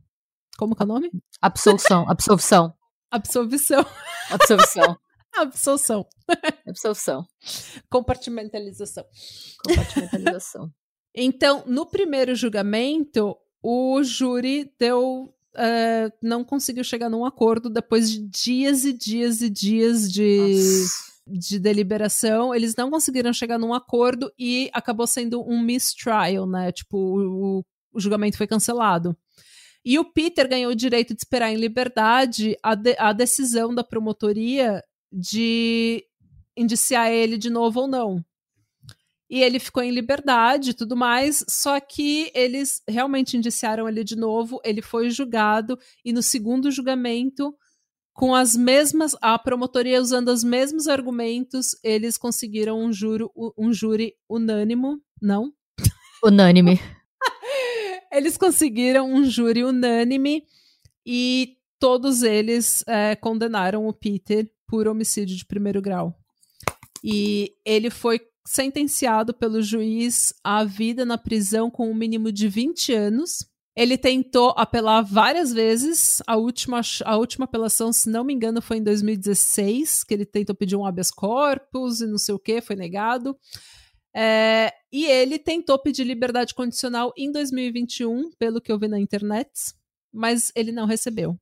[0.57, 1.11] Como que é o nome?
[1.41, 2.73] Absolução, absolvição.
[3.10, 3.85] Absolvição.
[4.30, 4.98] Absolvição.
[5.34, 6.06] Absolução.
[6.68, 7.26] Absolução.
[7.89, 9.06] Compartimentalização.
[9.65, 10.72] Compartimentalização.
[11.19, 15.34] Então, no primeiro julgamento, o júri deu.
[15.56, 20.85] Uh, não conseguiu chegar num acordo depois de dias e dias e dias de,
[21.26, 22.53] de deliberação.
[22.53, 26.72] Eles não conseguiram chegar num acordo e acabou sendo um mistrial, né?
[26.72, 29.18] Tipo, o, o julgamento foi cancelado.
[29.84, 33.84] E o Peter ganhou o direito de esperar em liberdade a, de, a decisão da
[33.84, 36.03] promotoria de
[36.57, 38.23] indiciar ele de novo ou não.
[39.30, 44.15] E ele ficou em liberdade e tudo mais, só que eles realmente indiciaram ele de
[44.15, 47.53] novo, ele foi julgado, e no segundo julgamento,
[48.14, 49.15] com as mesmas.
[49.22, 55.01] A promotoria usando os mesmos argumentos, eles conseguiram um, juro, um júri unânimo.
[55.22, 55.53] Não?
[56.23, 56.80] Unânime.
[58.18, 60.44] eles conseguiram um júri unânime
[61.06, 66.18] e todos eles é, condenaram o Peter por homicídio de primeiro grau.
[67.03, 72.94] E ele foi sentenciado pelo juiz à vida na prisão com um mínimo de 20
[72.94, 73.45] anos.
[73.76, 76.22] Ele tentou apelar várias vezes.
[76.26, 80.56] A última, a última apelação, se não me engano, foi em 2016, que ele tentou
[80.56, 83.38] pedir um habeas corpus e não sei o que, foi negado.
[84.19, 89.48] É, e ele tentou pedir liberdade condicional em 2021, pelo que eu vi na internet,
[90.11, 91.38] mas ele não recebeu.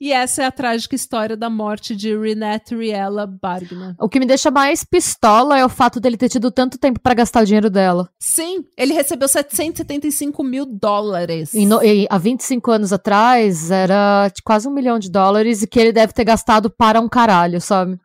[0.00, 3.94] E essa é a trágica história da morte de Renate Riella Bargna.
[4.00, 7.12] O que me deixa mais pistola é o fato dele ter tido tanto tempo para
[7.12, 8.08] gastar o dinheiro dela.
[8.18, 11.52] Sim, ele recebeu 775 mil dólares.
[11.52, 15.78] E, no, e há 25 anos atrás era quase um milhão de dólares e que
[15.78, 17.98] ele deve ter gastado para um caralho, sabe?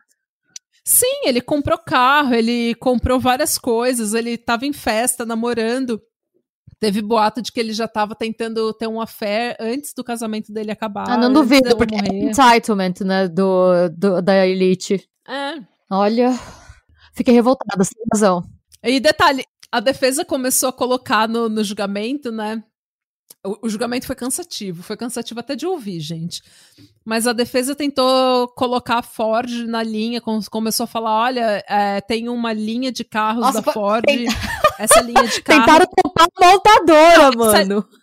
[0.88, 6.00] Sim, ele comprou carro, ele comprou várias coisas, ele tava em festa, namorando.
[6.78, 10.70] Teve boato de que ele já estava tentando ter um affair antes do casamento dele
[10.70, 11.10] acabar.
[11.10, 12.28] Ah, não duvido, porque é morrer.
[12.28, 15.04] é entitlement, né, do, do, da elite.
[15.28, 15.54] É.
[15.90, 16.38] Olha,
[17.12, 18.44] fiquei revoltada, sem razão.
[18.80, 22.62] E detalhe, a defesa começou a colocar no, no julgamento, né,
[23.44, 26.42] o, o, julgamento foi cansativo, foi cansativo até de ouvir, gente.
[27.04, 30.20] Mas a defesa tentou colocar a Ford na linha,
[30.50, 34.04] começou a falar: olha, é, tem uma linha de carros Nossa, da Ford.
[34.04, 34.26] Tem...
[34.78, 35.60] Essa linha de carro.
[35.60, 35.86] Tentaram
[36.18, 37.88] a montadora, Não, mano.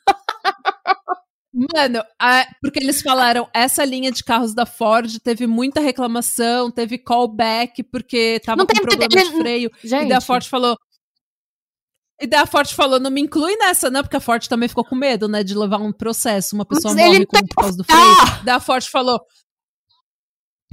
[1.56, 6.98] Mano, é, porque eles falaram, essa linha de carros da Ford teve muita reclamação, teve
[6.98, 9.72] callback, porque tava não com tem, problema de freio.
[9.84, 10.10] Gente.
[10.10, 10.76] E a Ford falou,
[12.22, 14.86] e daí a Forte falou, não me inclui nessa, não, porque a Forte também ficou
[14.86, 17.84] com medo, né, de levar um processo, uma pessoa Mas morre com, por causa do
[17.84, 18.16] freio.
[18.44, 19.20] Daí a Forte falou,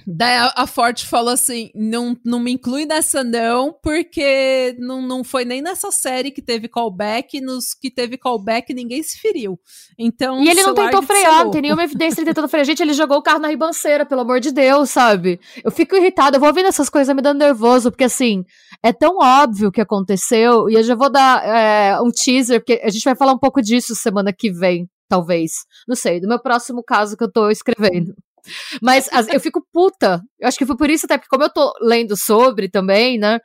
[0.06, 5.44] Daí a, Forte falou assim: não, não me inclui nessa, não, porque não, não foi
[5.44, 9.58] nem nessa série que teve callback, nos que teve callback ninguém se feriu.
[9.98, 10.42] Então.
[10.42, 12.64] E ele não tentou frear, não tem nenhuma evidência ele tentando frear.
[12.64, 15.40] Gente, ele jogou o carro na ribanceira, pelo amor de Deus, sabe?
[15.62, 18.44] Eu fico irritada, eu vou ouvindo essas coisas me dando nervoso, porque assim,
[18.82, 22.80] é tão óbvio o que aconteceu, e eu já vou dar é, um teaser, porque
[22.82, 25.52] a gente vai falar um pouco disso semana que vem, talvez.
[25.86, 28.14] Não sei, do meu próximo caso que eu tô escrevendo.
[28.82, 30.22] Mas as, eu fico puta.
[30.38, 33.38] Eu acho que foi por isso até, porque como eu tô lendo sobre também, né?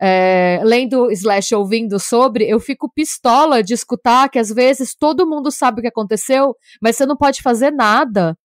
[0.00, 5.50] É, lendo slash ouvindo sobre, eu fico pistola de escutar que às vezes todo mundo
[5.52, 8.36] sabe o que aconteceu, mas você não pode fazer nada.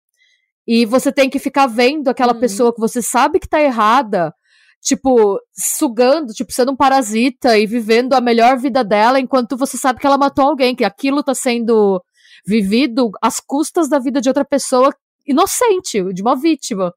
[0.67, 2.41] E você tem que ficar vendo aquela hum.
[2.41, 4.35] pessoa que você sabe que tá errada,
[4.83, 9.99] tipo, sugando, tipo, sendo um parasita e vivendo a melhor vida dela enquanto você sabe
[9.99, 12.03] que ela matou alguém, que aquilo tá sendo
[12.47, 14.95] vivido às custas da vida de outra pessoa
[15.29, 16.93] inocente, de uma vítima.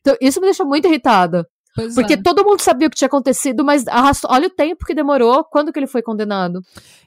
[0.00, 1.46] Então, isso me deixa muito irritada.
[1.74, 2.22] Pois porque é.
[2.22, 5.42] todo mundo sabia o que tinha acontecido, mas arrastou, olha o tempo que demorou.
[5.42, 6.60] Quando que ele foi condenado?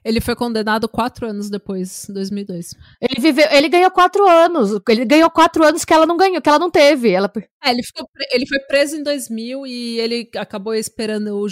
[0.04, 2.76] Ele foi condenado quatro anos depois, 2002.
[3.02, 4.78] Ele viveu, ele ganhou quatro anos.
[4.90, 7.12] Ele ganhou quatro anos que ela não ganhou, que ela não teve.
[7.12, 7.32] Ela...
[7.64, 11.48] É, ele, ficou, ele foi preso em 2000 e ele acabou esperando o,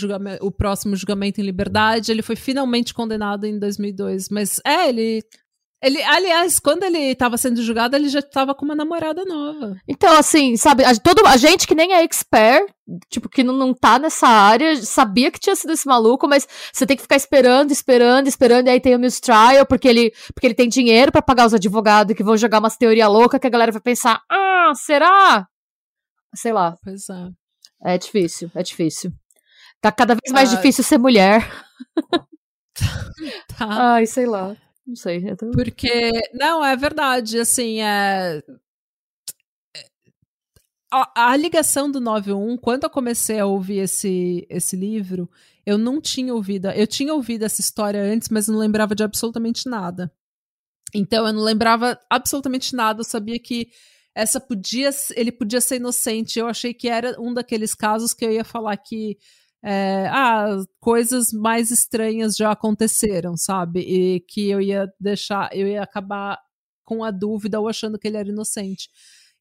[0.45, 2.11] o próximo julgamento em liberdade.
[2.11, 4.27] Ele foi finalmente condenado em 2002.
[4.27, 5.23] Mas é, ele
[5.85, 9.75] ele, aliás, quando ele estava sendo julgado, ele já estava com uma namorada nova.
[9.87, 12.73] Então, assim, sabe, a, todo, a gente que nem é expert,
[13.07, 16.87] tipo, que não, não tá nessa área, sabia que tinha sido esse maluco, mas você
[16.87, 20.55] tem que ficar esperando, esperando, esperando, e aí tem o mistrial, porque ele, porque ele
[20.55, 23.71] tem dinheiro para pagar os advogados que vão jogar umas teoria louca que a galera
[23.71, 25.47] vai pensar, ah, será?
[26.33, 26.75] Sei lá.
[26.83, 27.93] Pois é.
[27.93, 29.11] É difícil, é difícil.
[29.79, 31.47] Tá cada vez mais ah, difícil ser mulher.
[33.55, 33.93] tá.
[33.93, 34.55] Ai, sei lá.
[34.85, 35.35] Não sei.
[35.35, 35.49] Tô...
[35.51, 38.43] Porque, não, é verdade, assim, é...
[40.91, 45.29] a, a, ligação do 91, quando eu comecei a ouvir esse, esse livro,
[45.65, 46.69] eu não tinha ouvido.
[46.69, 50.11] Eu tinha ouvido essa história antes, mas não lembrava de absolutamente nada.
[50.93, 53.01] Então eu não lembrava absolutamente nada.
[53.01, 53.69] Eu sabia que
[54.13, 56.39] essa podia, ele podia ser inocente.
[56.39, 59.17] Eu achei que era um daqueles casos que eu ia falar que
[59.67, 63.79] é, ah, coisas mais estranhas já aconteceram, sabe?
[63.79, 66.39] E que eu ia deixar, eu ia acabar
[66.83, 68.87] com a dúvida ou achando que ele era inocente.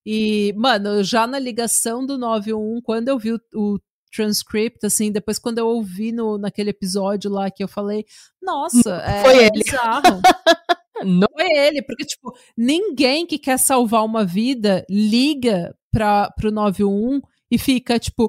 [0.06, 3.78] E, mano, já na ligação do 911, quando eu vi o, o
[4.10, 8.06] transcript, assim, depois quando eu ouvi no, naquele episódio lá que eu falei,
[8.40, 9.62] nossa, é Foi ele.
[9.62, 10.22] bizarro.
[11.05, 17.20] Não foi ele, porque, tipo, ninguém que quer salvar uma vida liga para pro 911
[17.55, 18.28] e fica tipo.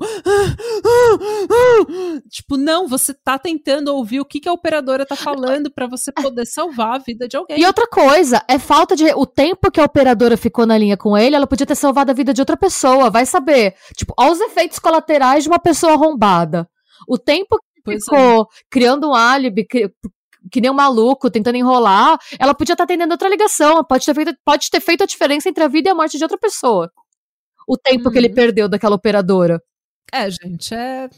[2.30, 6.12] tipo, não, você tá tentando ouvir o que, que a operadora tá falando para você
[6.12, 7.60] poder salvar a vida de alguém.
[7.60, 9.06] E outra coisa, é falta de.
[9.16, 12.14] O tempo que a operadora ficou na linha com ele, ela podia ter salvado a
[12.14, 13.74] vida de outra pessoa, vai saber.
[13.96, 16.70] Tipo, aos efeitos colaterais de uma pessoa arrombada.
[17.08, 18.46] O tempo que pois ficou é.
[18.70, 23.28] criando um álibi, que nem um maluco, tentando enrolar, ela podia estar tá atendendo outra
[23.28, 26.18] ligação, pode ter, feito, pode ter feito a diferença entre a vida e a morte
[26.18, 26.92] de outra pessoa
[27.68, 28.12] o tempo uhum.
[28.12, 28.36] que ele uhum.
[28.36, 29.62] perdeu daquela operadora.
[30.14, 31.10] É, gente, é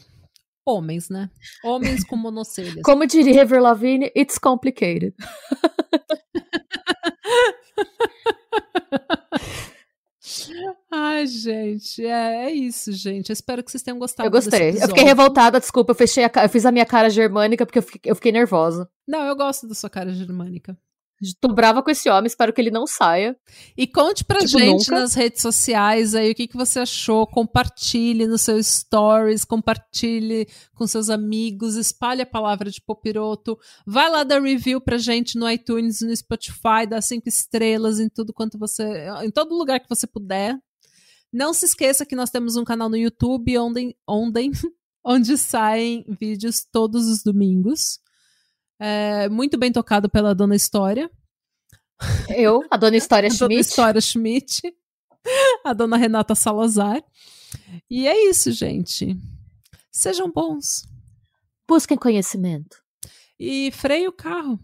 [0.66, 1.30] homens, né?
[1.64, 2.82] Homens com monocelhas.
[2.84, 5.14] Como diria Ever Lavigne, it's complicated.
[10.90, 13.30] Ai, gente, é, é, isso, gente.
[13.30, 14.26] Eu espero que vocês tenham gostado.
[14.26, 14.70] Eu gostei.
[14.70, 15.92] Eu fiquei revoltada, desculpa.
[15.92, 18.88] Eu fechei a, eu fiz a minha cara germânica porque eu fiquei, eu fiquei nervosa.
[19.06, 20.76] Não, eu gosto da sua cara germânica.
[21.40, 23.36] Tô brava com esse homem, espero que ele não saia.
[23.76, 25.00] E conte pra tipo, gente nunca.
[25.00, 27.26] nas redes sociais aí o que, que você achou.
[27.26, 33.58] Compartilhe nos seus stories, compartilhe com seus amigos, espalhe a palavra de Popiroto.
[33.84, 38.32] Vai lá dar review pra gente no iTunes, no Spotify, dá cinco estrelas em tudo
[38.32, 38.84] quanto você.
[39.24, 40.56] em todo lugar que você puder.
[41.32, 44.50] Não se esqueça que nós temos um canal no YouTube onde, onde,
[45.04, 47.98] onde saem vídeos todos os domingos.
[48.78, 51.10] É, muito bem tocado pela Dona História.
[52.28, 53.44] Eu, a Dona História Schmidt.
[53.44, 54.62] A Dona História Schmidt.
[55.64, 57.02] A Dona Renata Salazar.
[57.90, 59.16] E é isso, gente.
[59.90, 60.84] Sejam bons.
[61.68, 62.78] Busquem conhecimento.
[63.38, 64.58] E freie o carro.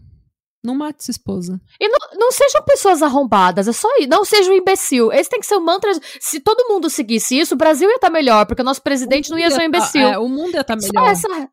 [0.63, 1.61] Não mate sua esposa.
[1.79, 4.09] E não, não sejam pessoas arrombadas, é só isso.
[4.09, 5.11] Não seja um imbecil.
[5.11, 5.91] Esse tem que ser o mantra.
[6.19, 9.29] Se todo mundo seguisse isso, o Brasil ia estar tá melhor, porque o nosso presidente
[9.29, 10.01] o não ia ser um imbecil.
[10.01, 11.15] Tá, é, o mundo ia estar tá melhor.
[11.15, 11.49] Só essa,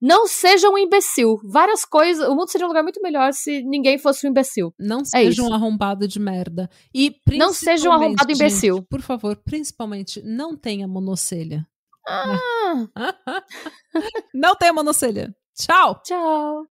[0.00, 1.40] não seja um imbecil.
[1.44, 2.28] Várias coisas.
[2.28, 4.74] O mundo seria um lugar muito melhor se ninguém fosse um imbecil.
[4.78, 6.68] Não é seja um arrombado de merda.
[6.94, 8.82] E não seja um arrombado gente, imbecil.
[8.88, 11.66] Por favor, principalmente, não tenha monocelha.
[12.06, 12.88] Ah.
[14.34, 15.34] não tenha monocelha.
[15.54, 16.00] Tchau.
[16.04, 16.66] Tchau.